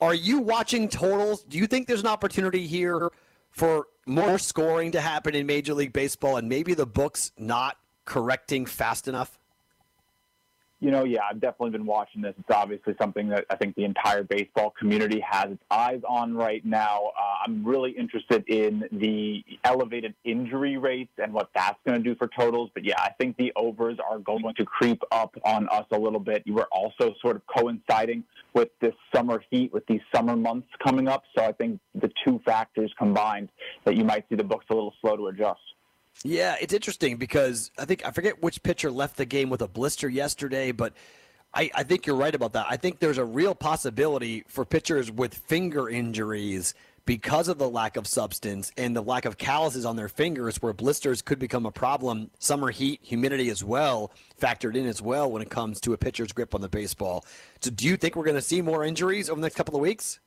[0.00, 1.42] are you watching totals?
[1.44, 3.10] Do you think there's an opportunity here
[3.50, 8.66] for more scoring to happen in Major League Baseball and maybe the books not correcting
[8.66, 9.38] fast enough?
[10.86, 12.32] You know, yeah, I've definitely been watching this.
[12.38, 16.64] It's obviously something that I think the entire baseball community has its eyes on right
[16.64, 17.10] now.
[17.18, 22.14] Uh, I'm really interested in the elevated injury rates and what that's going to do
[22.14, 22.70] for totals.
[22.72, 26.20] But yeah, I think the overs are going to creep up on us a little
[26.20, 26.44] bit.
[26.46, 28.22] You are also sort of coinciding
[28.54, 31.24] with this summer heat, with these summer months coming up.
[31.36, 33.48] So I think the two factors combined
[33.86, 35.58] that you might see the books a little slow to adjust.
[36.24, 39.68] Yeah, it's interesting because I think I forget which pitcher left the game with a
[39.68, 40.94] blister yesterday, but
[41.54, 42.66] I, I think you're right about that.
[42.68, 46.74] I think there's a real possibility for pitchers with finger injuries
[47.06, 50.72] because of the lack of substance and the lack of calluses on their fingers where
[50.72, 52.30] blisters could become a problem.
[52.40, 56.32] Summer heat, humidity as well, factored in as well when it comes to a pitcher's
[56.32, 57.24] grip on the baseball.
[57.60, 59.80] So do you think we're going to see more injuries over the next couple of
[59.80, 60.18] weeks?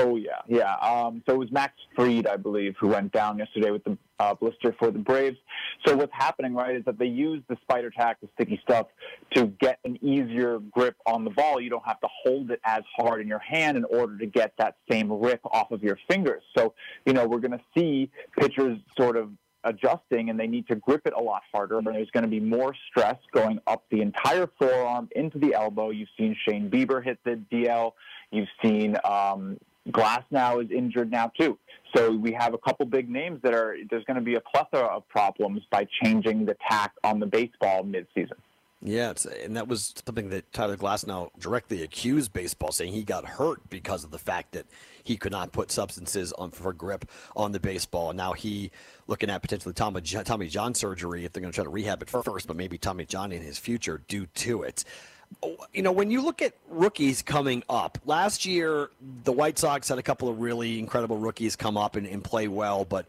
[0.00, 0.74] Oh yeah, yeah.
[0.76, 4.32] Um, so it was Max Fried, I believe, who went down yesterday with the uh,
[4.32, 5.36] blister for the Braves.
[5.84, 8.86] So what's happening, right, is that they use the spider tack, the sticky stuff,
[9.34, 11.60] to get an easier grip on the ball.
[11.60, 14.52] You don't have to hold it as hard in your hand in order to get
[14.58, 16.44] that same rip off of your fingers.
[16.56, 18.08] So you know we're going to see
[18.38, 19.30] pitchers sort of
[19.64, 21.78] adjusting and they need to grip it a lot harder.
[21.78, 25.90] And there's going to be more stress going up the entire forearm into the elbow.
[25.90, 27.92] You've seen Shane Bieber hit the DL.
[28.30, 29.58] You've seen um,
[29.90, 31.58] Glasnow is injured now too.
[31.96, 34.86] So we have a couple big names that are there's going to be a plethora
[34.86, 38.36] of problems by changing the tack on the baseball midseason.
[38.80, 43.68] Yeah, and that was something that Tyler Glasnow directly accused baseball, saying he got hurt
[43.68, 44.66] because of the fact that
[45.02, 48.12] he could not put substances on for grip on the baseball.
[48.12, 48.70] Now he
[49.08, 52.10] looking at potentially Tommy, Tommy John surgery if they're going to try to rehab it
[52.10, 54.84] first, but maybe Tommy John in his future due to it
[55.72, 58.90] you know, when you look at rookies coming up, last year
[59.24, 62.48] the White Sox had a couple of really incredible rookies come up and, and play
[62.48, 63.06] well, but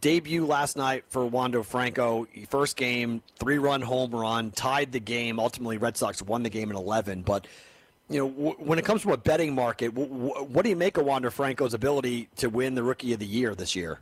[0.00, 5.38] debut last night for Wander Franco, first game, three run home run, tied the game.
[5.38, 7.22] Ultimately, Red Sox won the game in 11.
[7.22, 7.46] But,
[8.08, 10.76] you know, w- when it comes to a betting market, w- w- what do you
[10.76, 14.00] make of Wander Franco's ability to win the Rookie of the Year this year?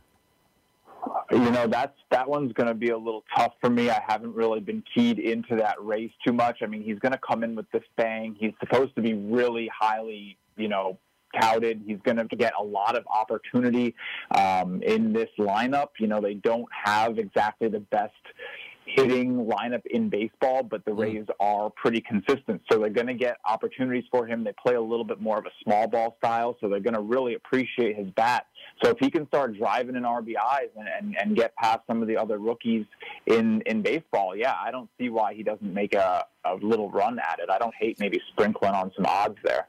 [1.31, 3.89] You know, that's that one's going to be a little tough for me.
[3.89, 6.59] I haven't really been keyed into that race too much.
[6.61, 8.35] I mean, he's going to come in with this bang.
[8.39, 10.97] He's supposed to be really highly, you know,
[11.39, 11.83] touted.
[11.85, 13.95] He's going to get a lot of opportunity
[14.35, 15.89] um, in this lineup.
[15.99, 18.13] You know, they don't have exactly the best
[18.95, 20.99] hitting lineup in baseball, but the mm.
[20.99, 22.61] Rays are pretty consistent.
[22.71, 24.43] So they're going to get opportunities for him.
[24.43, 27.01] They play a little bit more of a small ball style, so they're going to
[27.01, 28.47] really appreciate his bat.
[28.83, 32.07] So if he can start driving in RBIs and, and, and get past some of
[32.07, 32.85] the other rookies
[33.25, 37.19] in, in baseball, yeah, I don't see why he doesn't make a, a little run
[37.19, 37.49] at it.
[37.49, 39.67] I don't hate maybe sprinkling on some odds there.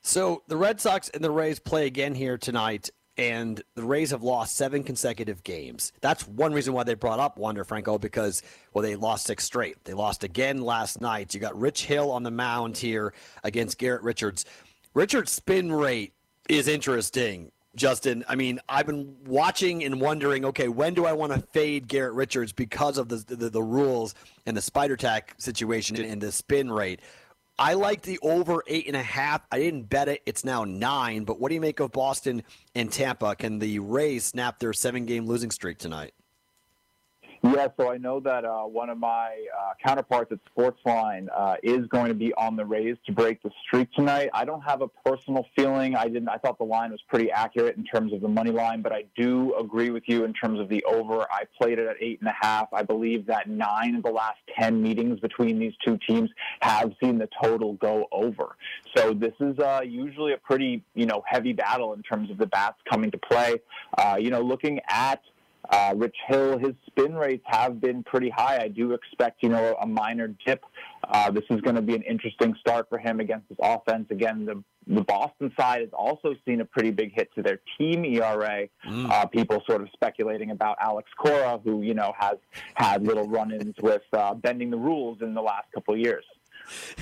[0.00, 4.22] So the Red Sox and the Rays play again here tonight and the Rays have
[4.22, 5.92] lost seven consecutive games.
[6.00, 8.42] That's one reason why they brought up Wander Franco because,
[8.72, 9.84] well, they lost six straight.
[9.84, 11.34] They lost again last night.
[11.34, 13.12] You got Rich Hill on the mound here
[13.44, 14.44] against Garrett Richards.
[14.94, 16.14] Richards' spin rate
[16.48, 17.52] is interesting.
[17.74, 21.88] Justin, I mean, I've been watching and wondering, okay, when do I want to fade
[21.88, 24.14] Garrett Richards because of the, the, the rules
[24.44, 27.00] and the spider tack situation and the spin rate?
[27.58, 29.42] I like the over eight and a half.
[29.50, 30.22] I didn't bet it.
[30.26, 31.24] It's now nine.
[31.24, 32.42] But what do you make of Boston
[32.74, 33.36] and Tampa?
[33.36, 36.12] Can the Rays snap their seven game losing streak tonight?
[37.44, 41.88] Yeah, so I know that uh, one of my uh, counterparts at Sportsline uh, is
[41.88, 44.30] going to be on the Rays to break the streak tonight.
[44.32, 45.96] I don't have a personal feeling.
[45.96, 46.28] I didn't.
[46.28, 49.06] I thought the line was pretty accurate in terms of the money line, but I
[49.16, 51.22] do agree with you in terms of the over.
[51.32, 52.68] I played it at eight and a half.
[52.72, 56.30] I believe that nine of the last ten meetings between these two teams
[56.60, 58.54] have seen the total go over.
[58.96, 62.46] So this is uh, usually a pretty you know heavy battle in terms of the
[62.46, 63.56] bats coming to play.
[63.98, 65.20] Uh, you know, looking at
[65.70, 68.58] uh, Rich Hill, his spin rates have been pretty high.
[68.62, 70.64] I do expect, you know, a minor dip.
[71.08, 74.06] Uh, this is going to be an interesting start for him against his offense.
[74.10, 78.04] Again, the the Boston side has also seen a pretty big hit to their team
[78.04, 78.66] ERA.
[78.84, 79.10] Mm.
[79.10, 82.38] Uh, people sort of speculating about Alex Cora, who you know has
[82.74, 86.24] had little run-ins with uh, bending the rules in the last couple of years.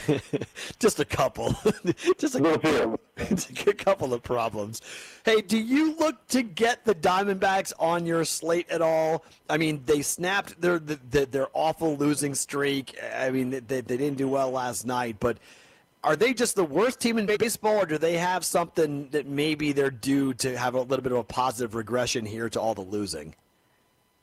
[0.78, 1.54] just a couple,
[2.18, 3.00] just a couple,
[3.66, 4.82] a couple of problems.
[5.24, 9.24] Hey, do you look to get the Diamondbacks on your slate at all?
[9.48, 12.96] I mean, they snapped their their, their awful losing streak.
[13.14, 15.38] I mean, they, they didn't do well last night, but
[16.02, 19.72] are they just the worst team in baseball, or do they have something that maybe
[19.72, 22.80] they're due to have a little bit of a positive regression here to all the
[22.80, 23.34] losing?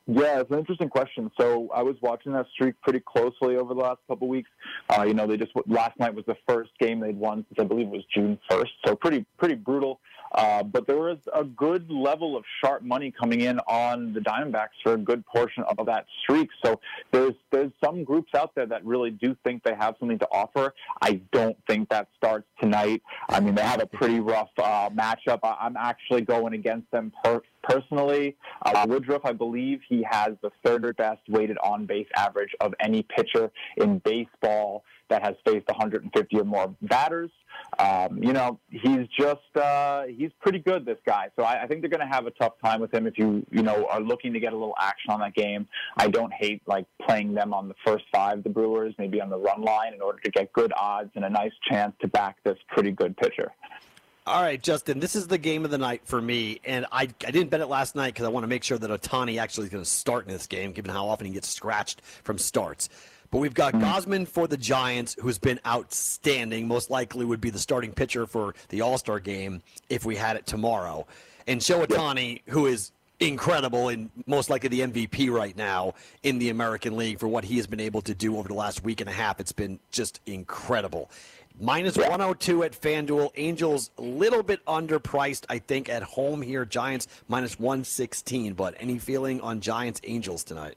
[0.10, 1.30] Yeah, it's an interesting question.
[1.38, 4.50] So I was watching that streak pretty closely over the last couple of weeks.
[4.90, 7.66] Uh, you know, they just last night was the first game they'd won since I
[7.66, 8.70] believe it was June 1st.
[8.86, 10.00] So pretty pretty brutal.
[10.34, 14.70] Uh, but there was a good level of sharp money coming in on the Diamondbacks
[14.84, 16.50] for a good portion of that streak.
[16.64, 16.80] So
[17.12, 20.74] there's there's some groups out there that really do think they have something to offer.
[21.02, 23.02] I don't think that starts tonight.
[23.30, 25.40] I mean, they have a pretty rough uh, matchup.
[25.44, 28.36] I'm actually going against them per- personally.
[28.66, 33.04] Uh, Woodruff, I believe he has the third best weighted on base average of any
[33.04, 37.32] pitcher in baseball that has faced 150 or more batters.
[37.80, 40.86] Um, you know, he's just uh, he's pretty good.
[40.86, 43.08] This guy, so I, I think they're going to have a tough time with him
[43.08, 45.68] if you you know are looking to get a little action on that game.
[45.98, 49.38] I don't hate like playing them on the first five, the Brewers, maybe on the
[49.38, 52.58] run line in order to get good odds and a nice chance to back this
[52.70, 53.52] pretty good pitcher.
[54.28, 57.32] All right, Justin, this is the game of the night for me, and I, I
[57.32, 59.70] didn't bet it last night because I want to make sure that Ohtani actually is
[59.70, 62.90] going to start in this game, given how often he gets scratched from starts.
[63.30, 66.68] But we've got Gausman for the Giants, who's been outstanding.
[66.68, 70.38] Most likely would be the starting pitcher for the All Star game if we had
[70.38, 71.06] it tomorrow.
[71.46, 76.50] And Shohei Ohtani, who is incredible and most likely the MVP right now in the
[76.50, 79.10] American League for what he has been able to do over the last week and
[79.10, 79.40] a half.
[79.40, 81.10] It's been just incredible.
[81.60, 83.32] Minus 102 at FanDuel.
[83.36, 86.66] Angels a little bit underpriced, I think, at home here.
[86.66, 88.54] Giants minus 116.
[88.54, 90.76] But any feeling on Giants Angels tonight?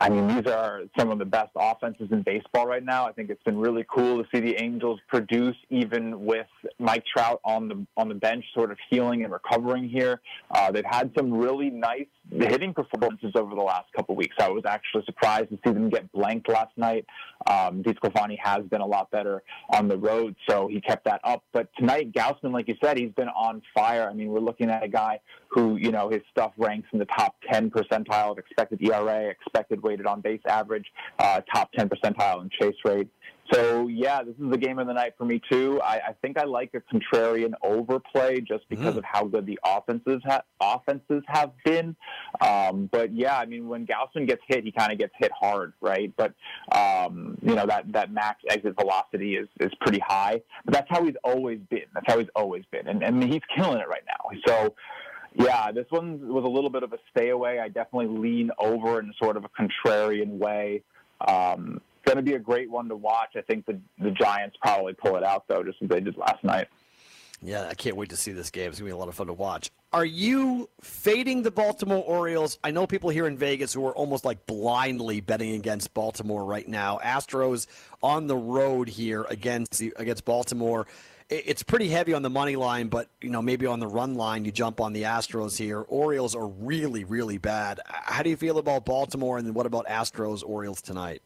[0.00, 3.06] I mean, these are some of the best offenses in baseball right now.
[3.06, 6.46] I think it's been really cool to see the Angels produce, even with
[6.78, 10.20] Mike Trout on the on the bench, sort of healing and recovering here.
[10.50, 14.36] Uh, they've had some really nice hitting performances over the last couple weeks.
[14.40, 17.06] I was actually surprised to see them get blanked last night.
[17.46, 21.44] Um, DeSclafani has been a lot better on the road, so he kept that up.
[21.52, 24.08] But tonight, Gausman, like you said, he's been on fire.
[24.08, 25.20] I mean, we're looking at a guy
[25.52, 29.82] who, you know, his stuff ranks in the top 10 percentile of expected ERA, expected
[29.82, 30.86] weighted on base average,
[31.18, 33.08] uh, top 10 percentile in chase rate.
[33.52, 35.80] So yeah, this is the game of the night for me too.
[35.82, 38.98] I, I think I like a contrarian overplay just because mm.
[38.98, 41.94] of how good the offenses ha- offenses have been.
[42.40, 45.72] Um, but yeah, I mean when Gausman gets hit, he kind of gets hit hard,
[45.80, 46.12] right?
[46.16, 46.34] But
[46.74, 50.40] um, you know that that max exit velocity is is pretty high.
[50.64, 51.86] But that's how he's always been.
[51.92, 54.40] That's how he's always been, and and he's killing it right now.
[54.46, 54.74] So.
[55.34, 57.58] Yeah, this one was a little bit of a stay away.
[57.58, 60.82] I definitely lean over in sort of a contrarian way.
[61.26, 63.30] Um, going to be a great one to watch.
[63.36, 66.42] I think the the Giants probably pull it out though, just as they did last
[66.44, 66.68] night.
[67.44, 68.70] Yeah, I can't wait to see this game.
[68.70, 69.72] It's going to be a lot of fun to watch.
[69.92, 72.56] Are you fading the Baltimore Orioles?
[72.62, 76.66] I know people here in Vegas who are almost like blindly betting against Baltimore right
[76.68, 77.00] now.
[77.02, 77.66] Astros
[78.00, 80.86] on the road here against against Baltimore.
[81.34, 84.44] It's pretty heavy on the money line, but you know maybe on the run line
[84.44, 85.80] you jump on the Astros here.
[85.80, 87.80] Orioles are really really bad.
[87.86, 91.22] How do you feel about Baltimore, and then what about Astros Orioles tonight?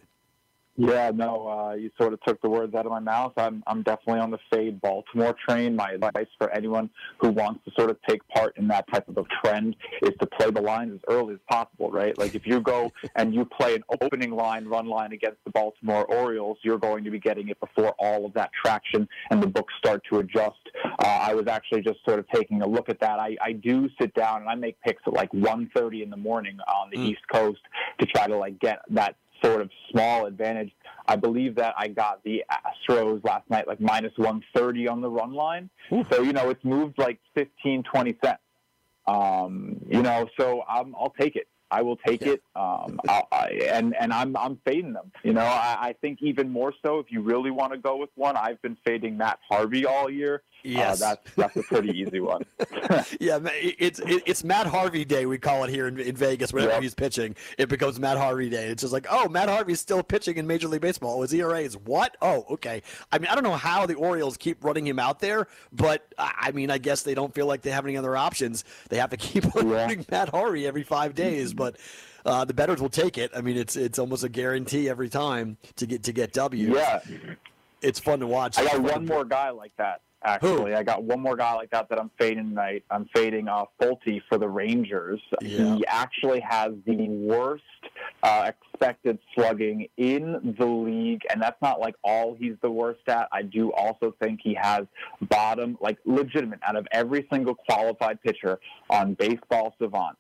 [0.77, 3.33] Yeah, no, uh, you sort of took the words out of my mouth.
[3.39, 5.75] I'm, I'm definitely on the fade Baltimore train.
[5.75, 9.17] My advice for anyone who wants to sort of take part in that type of
[9.17, 12.17] a trend is to play the lines as early as possible, right?
[12.19, 16.05] Like if you go and you play an opening line, run line against the Baltimore
[16.05, 19.73] Orioles, you're going to be getting it before all of that traction and the books
[19.79, 20.61] start to adjust.
[20.85, 23.19] Uh, I was actually just sort of taking a look at that.
[23.19, 26.59] I, I do sit down and I make picks at like 1.30 in the morning
[26.69, 27.09] on the mm.
[27.09, 27.61] East Coast
[27.99, 30.73] to try to like get that sort of small advantage.
[31.07, 35.33] I believe that I got the Astros last night like minus 130 on the run
[35.33, 35.71] line.
[36.11, 38.41] So, you know, it's moved like 15, 20 cents.
[39.07, 41.47] Um, you know, so I'm, I'll take it.
[41.71, 45.11] I will take it, um, I, and and I'm I'm fading them.
[45.25, 48.11] You know, I, I think even more so if you really want to go with
[48.15, 48.37] one.
[48.37, 50.43] I've been fading Matt Harvey all year.
[50.65, 51.01] Yes.
[51.01, 52.45] uh, that's that's a pretty easy one.
[53.21, 55.25] yeah, it's it- it's Matt Harvey Day.
[55.27, 56.53] We call it here in, in Vegas.
[56.53, 56.83] Whenever Yep.
[56.83, 58.67] he's pitching, it becomes Matt Harvey Day.
[58.67, 61.23] It's just like, oh, Matt Harvey's still pitching in Major League Baseball.
[61.23, 62.17] His ERA is what?
[62.21, 62.83] Oh, okay.
[63.13, 66.33] I mean, I don't know how the Orioles keep running him out there, but I
[66.49, 68.65] I mean, I guess they don't feel like they have any other options.
[68.89, 71.77] They have to keep on running Matt Harvey every five days, but.
[72.25, 73.31] Uh, the betters will take it.
[73.37, 76.75] I mean, it's it's almost a guarantee every time to get to get W's.
[76.75, 76.99] Yeah.
[77.83, 78.59] it's fun to watch.
[78.59, 80.01] I got one more guy like that.
[80.25, 82.85] Actually, I got one more guy like that that I'm fading tonight.
[82.91, 85.21] I'm fading uh, Folty for the Rangers.
[85.41, 87.63] He actually has the worst
[88.23, 93.29] uh, expected slugging in the league, and that's not like all he's the worst at.
[93.31, 94.87] I do also think he has
[95.23, 98.59] bottom, like legitimate, out of every single qualified pitcher
[98.91, 100.17] on Baseball Savant.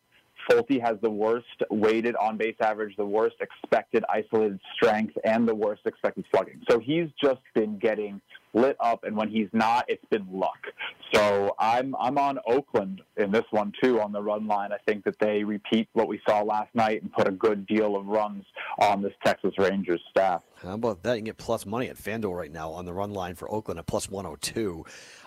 [0.48, 5.54] Folty has the worst weighted on base average, the worst expected isolated strength, and the
[5.54, 6.60] worst expected slugging.
[6.70, 8.20] So he's just been getting
[8.56, 10.58] lit up, and when he's not, it's been luck.
[11.14, 14.72] So I'm I'm on Oakland in this one too on the run line.
[14.72, 17.96] I think that they repeat what we saw last night and put a good deal
[17.96, 18.44] of runs
[18.78, 20.42] on this Texas Rangers staff.
[20.62, 21.12] How about that?
[21.12, 23.78] You can get plus money at FanDuel right now on the run line for Oakland
[23.78, 24.84] at plus 102.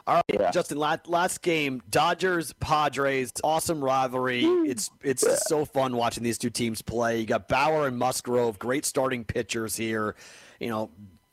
[0.08, 4.44] All right, Justin, last, last game, Dodgers, Padres, awesome rivalry.
[4.44, 7.20] It's it's so fun watching these two teams play.
[7.20, 10.16] You got Bauer and Musgrove, great starting pitchers here.
[10.60, 10.90] You know,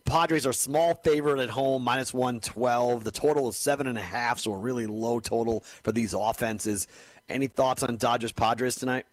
[0.06, 3.04] Padres are small favorite at home, minus 112.
[3.04, 6.86] The total is seven and a half, so a really low total for these offenses.
[7.28, 9.04] Any thoughts on Dodgers, Padres tonight?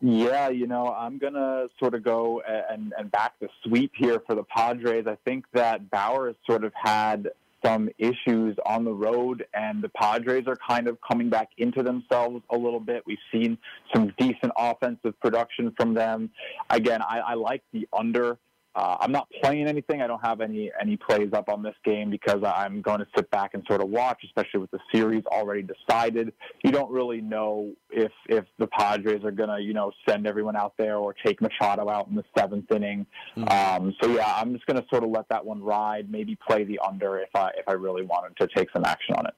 [0.00, 4.34] Yeah, you know, I'm gonna sort of go and and back the sweep here for
[4.34, 5.06] the Padres.
[5.06, 7.30] I think that Bauer has sort of had
[7.64, 12.42] some issues on the road, and the Padres are kind of coming back into themselves
[12.50, 13.02] a little bit.
[13.06, 13.56] We've seen
[13.94, 16.30] some decent offensive production from them.
[16.70, 18.38] Again, I, I like the under.
[18.76, 20.02] Uh, I'm not playing anything.
[20.02, 23.30] I don't have any any plays up on this game because I'm going to sit
[23.30, 26.30] back and sort of watch, especially with the series already decided.
[26.62, 30.56] You don't really know if if the Padres are going to you know send everyone
[30.56, 33.06] out there or take Machado out in the seventh inning.
[33.48, 36.10] Um, so yeah, I'm just going to sort of let that one ride.
[36.10, 39.24] Maybe play the under if I if I really wanted to take some action on
[39.24, 39.34] it.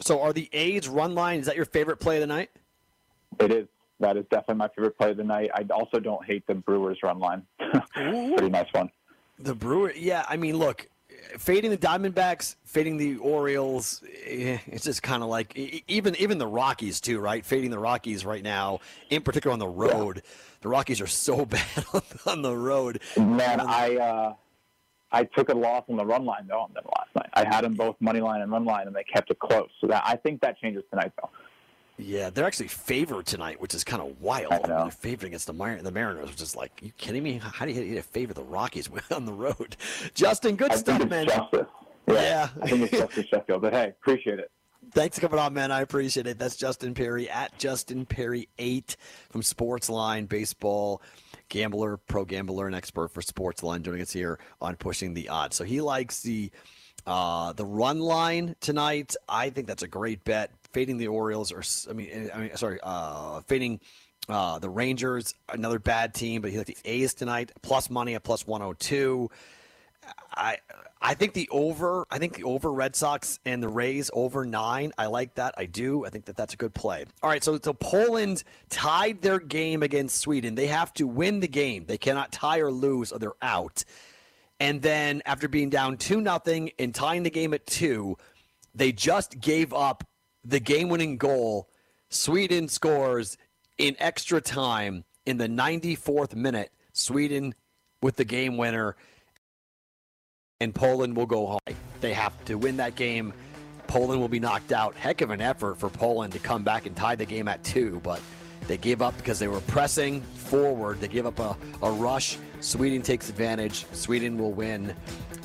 [0.00, 1.40] So, are the A's run line?
[1.40, 2.50] Is that your favorite play of the night?
[3.38, 3.68] It is.
[4.00, 5.50] That is definitely my favorite play of the night.
[5.54, 7.42] I also don't hate the Brewers run line.
[7.94, 8.90] Pretty nice one.
[9.38, 10.24] The Brewer, yeah.
[10.28, 10.88] I mean, look,
[11.36, 14.02] fading the Diamondbacks, fading the Orioles.
[14.24, 17.44] eh, It's just kind of like even even the Rockies too, right?
[17.44, 18.80] Fading the Rockies right now,
[19.10, 20.22] in particular on the road.
[20.60, 23.00] The Rockies are so bad on, on the road.
[23.16, 24.34] Man, I uh,
[25.10, 27.30] I took a loss on the run line though on them last night.
[27.34, 29.70] I had them both money line and run line, and they kept it close.
[29.80, 31.30] So that I think that changes tonight though.
[31.98, 34.52] Yeah, they're actually favored tonight, which is kind of wild.
[34.52, 37.40] I mean, they're favored against the, Mar- the Mariners, which is like, you kidding me?
[37.42, 39.76] How do you a favor the Rockies on the road?
[40.14, 41.26] Justin, good I stuff, man.
[41.26, 41.66] justice.
[42.06, 42.48] Yeah.
[42.62, 43.62] I think it's Justus Sheffield.
[43.62, 44.50] But hey, appreciate it.
[44.92, 45.70] Thanks for coming on, man.
[45.72, 46.38] I appreciate it.
[46.38, 48.96] That's Justin Perry at Justin Perry eight
[49.28, 51.02] from Sportsline Baseball.
[51.50, 55.56] Gambler, pro gambler, and expert for Sportsline joining us here on pushing the odds.
[55.56, 56.50] So he likes the
[57.06, 59.14] uh, the run line tonight.
[59.28, 60.50] I think that's a great bet.
[60.72, 63.80] Fading the Orioles, or I mean, I mean, sorry, uh, fading
[64.28, 67.52] uh, the Rangers, another bad team, but he like the A's tonight.
[67.62, 69.30] Plus money at plus one hundred two.
[70.34, 70.58] I
[71.00, 72.06] I think the over.
[72.10, 74.92] I think the over Red Sox and the Rays over nine.
[74.98, 75.54] I like that.
[75.56, 76.04] I do.
[76.04, 77.04] I think that that's a good play.
[77.22, 77.42] All right.
[77.42, 80.54] So so Poland tied their game against Sweden.
[80.54, 81.84] They have to win the game.
[81.86, 83.84] They cannot tie or lose, or they're out.
[84.60, 88.16] And then after being down two nothing and tying the game at two,
[88.74, 90.04] they just gave up
[90.44, 91.68] the game-winning goal.
[92.10, 93.36] Sweden scores
[93.76, 96.70] in extra time in the 94th minute.
[96.92, 97.54] Sweden
[98.02, 98.96] with the game winner
[100.60, 101.76] and Poland will go home.
[102.00, 103.32] They have to win that game.
[103.86, 104.94] Poland will be knocked out.
[104.94, 108.00] Heck of an effort for Poland to come back and tie the game at two,
[108.02, 108.20] but
[108.66, 111.00] they gave up because they were pressing forward.
[111.00, 112.36] They gave up a, a rush.
[112.60, 113.86] Sweden takes advantage.
[113.92, 114.94] Sweden will win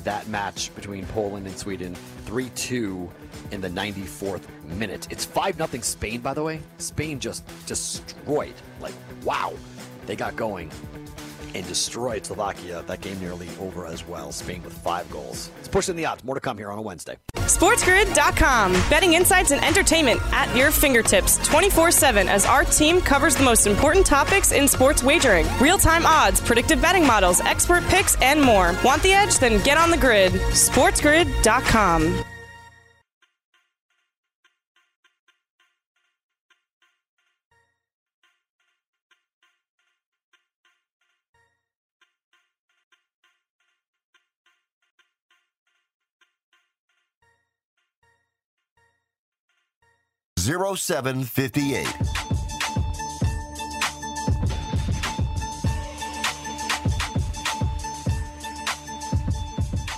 [0.02, 1.94] that match between Poland and Sweden
[2.26, 3.10] 3 2
[3.52, 5.06] in the 94th minute.
[5.10, 6.60] It's 5 0 Spain, by the way.
[6.78, 8.54] Spain just destroyed.
[8.80, 8.94] Like,
[9.24, 9.52] wow.
[10.06, 10.70] They got going
[11.54, 12.82] and destroyed Slovakia.
[12.86, 14.32] That game nearly over as well.
[14.32, 15.50] Spain with five goals.
[15.58, 16.24] It's pushing the odds.
[16.24, 17.16] More to come here on a Wednesday.
[17.36, 18.72] SportsGrid.com.
[18.90, 23.66] Betting insights and entertainment at your fingertips 24 7 as our team covers the most
[23.66, 28.74] important topics in sports wagering real time odds, predictive betting models, expert picks, and more.
[28.84, 29.38] Want the edge?
[29.38, 30.32] Then get on the grid.
[30.32, 32.24] SportsGrid.com.
[50.44, 51.96] Zero seven fifty eight.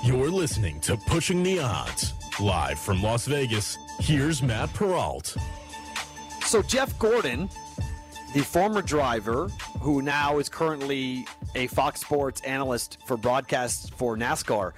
[0.05, 2.15] You're listening to Pushing the Odds.
[2.39, 5.37] Live from Las Vegas, here's Matt Perrault.
[6.45, 7.51] So, Jeff Gordon,
[8.33, 9.49] the former driver
[9.81, 11.27] who now is currently
[11.57, 14.75] a Fox Sports analyst for broadcasts for NASCAR,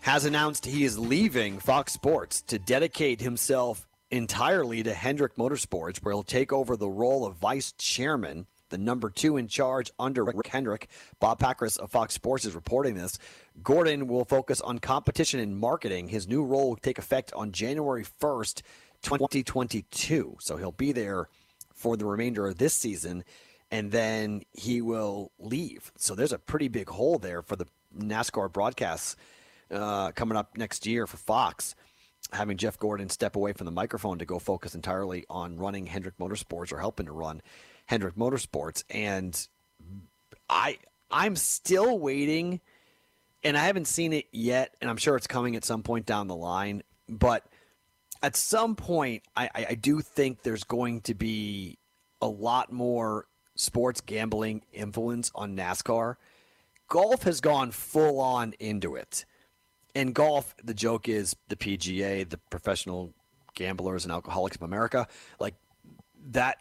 [0.00, 6.12] has announced he is leaving Fox Sports to dedicate himself entirely to Hendrick Motorsports, where
[6.12, 10.46] he'll take over the role of vice chairman, the number two in charge under Rick
[10.46, 10.88] Hendrick.
[11.20, 13.18] Bob Pockrass of Fox Sports is reporting this.
[13.62, 16.08] Gordon will focus on competition and marketing.
[16.08, 18.62] His new role will take effect on January 1st,
[19.02, 20.36] 2022.
[20.40, 21.28] So he'll be there
[21.74, 23.24] for the remainder of this season,
[23.70, 25.92] and then he will leave.
[25.96, 29.16] So there's a pretty big hole there for the NASCAR broadcasts
[29.70, 31.74] uh, coming up next year for Fox
[32.32, 36.18] having Jeff Gordon step away from the microphone to go focus entirely on running Hendrick
[36.18, 37.42] Motorsports or helping to run
[37.86, 38.84] Hendrick Motorsports.
[38.90, 39.48] And
[40.48, 40.78] I
[41.10, 42.60] I'm still waiting
[43.44, 46.26] and I haven't seen it yet, and I'm sure it's coming at some point down
[46.26, 47.46] the line, but
[48.22, 51.78] at some point I, I do think there's going to be
[52.20, 56.16] a lot more sports gambling influence on NASCAR.
[56.88, 59.24] Golf has gone full on into it
[59.94, 63.12] in golf, the joke is the PGA, the Professional
[63.54, 65.06] Gamblers and Alcoholics of America,
[65.40, 65.54] like
[66.30, 66.58] that.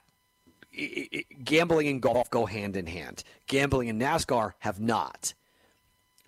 [1.44, 3.24] Gambling and golf go hand in hand.
[3.48, 5.34] Gambling and NASCAR have not,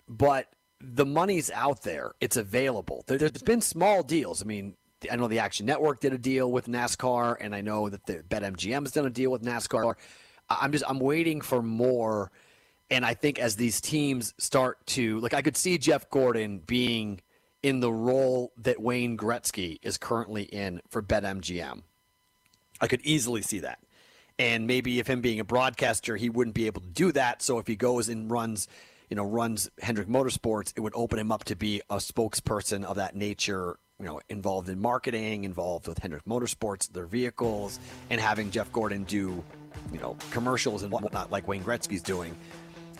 [0.08, 0.48] but
[0.80, 2.12] the money's out there.
[2.20, 3.04] It's available.
[3.06, 4.42] There, has been small deals.
[4.42, 4.74] I mean,
[5.10, 8.24] I know the Action Network did a deal with NASCAR, and I know that the
[8.28, 9.94] BetMGM has done a deal with NASCAR.
[10.48, 12.32] I'm just I'm waiting for more
[12.90, 17.20] and I think as these teams start to, like, I could see Jeff Gordon being
[17.62, 21.82] in the role that Wayne Gretzky is currently in for BetMGM.
[22.80, 23.78] I could easily see that.
[24.38, 27.42] And maybe if him being a broadcaster, he wouldn't be able to do that.
[27.42, 28.68] So if he goes and runs,
[29.10, 32.96] you know, runs Hendrick Motorsports, it would open him up to be a spokesperson of
[32.96, 37.78] that nature, you know, involved in marketing, involved with Hendrick Motorsports, their vehicles,
[38.08, 39.44] and having Jeff Gordon do,
[39.92, 42.34] you know, commercials and whatnot like Wayne Gretzky's doing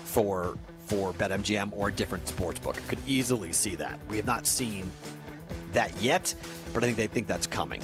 [0.04, 2.76] for for BetMGM or a different sports book.
[2.88, 4.00] Could easily see that.
[4.08, 4.90] We have not seen
[5.72, 6.34] that yet,
[6.74, 7.80] but I think they think that's coming.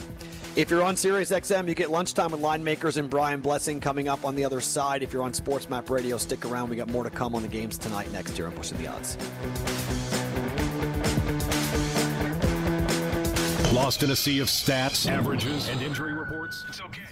[0.56, 4.08] If you're on Sirius XM, you get lunchtime with line makers and Brian Blessing coming
[4.08, 5.02] up on the other side.
[5.02, 6.70] If you're on Sports Map Radio, stick around.
[6.70, 9.16] We got more to come on the games tonight next year on Pushing the Odds.
[13.72, 16.64] Lost in a sea of stats, averages, and injury reports?
[16.68, 17.02] It's okay.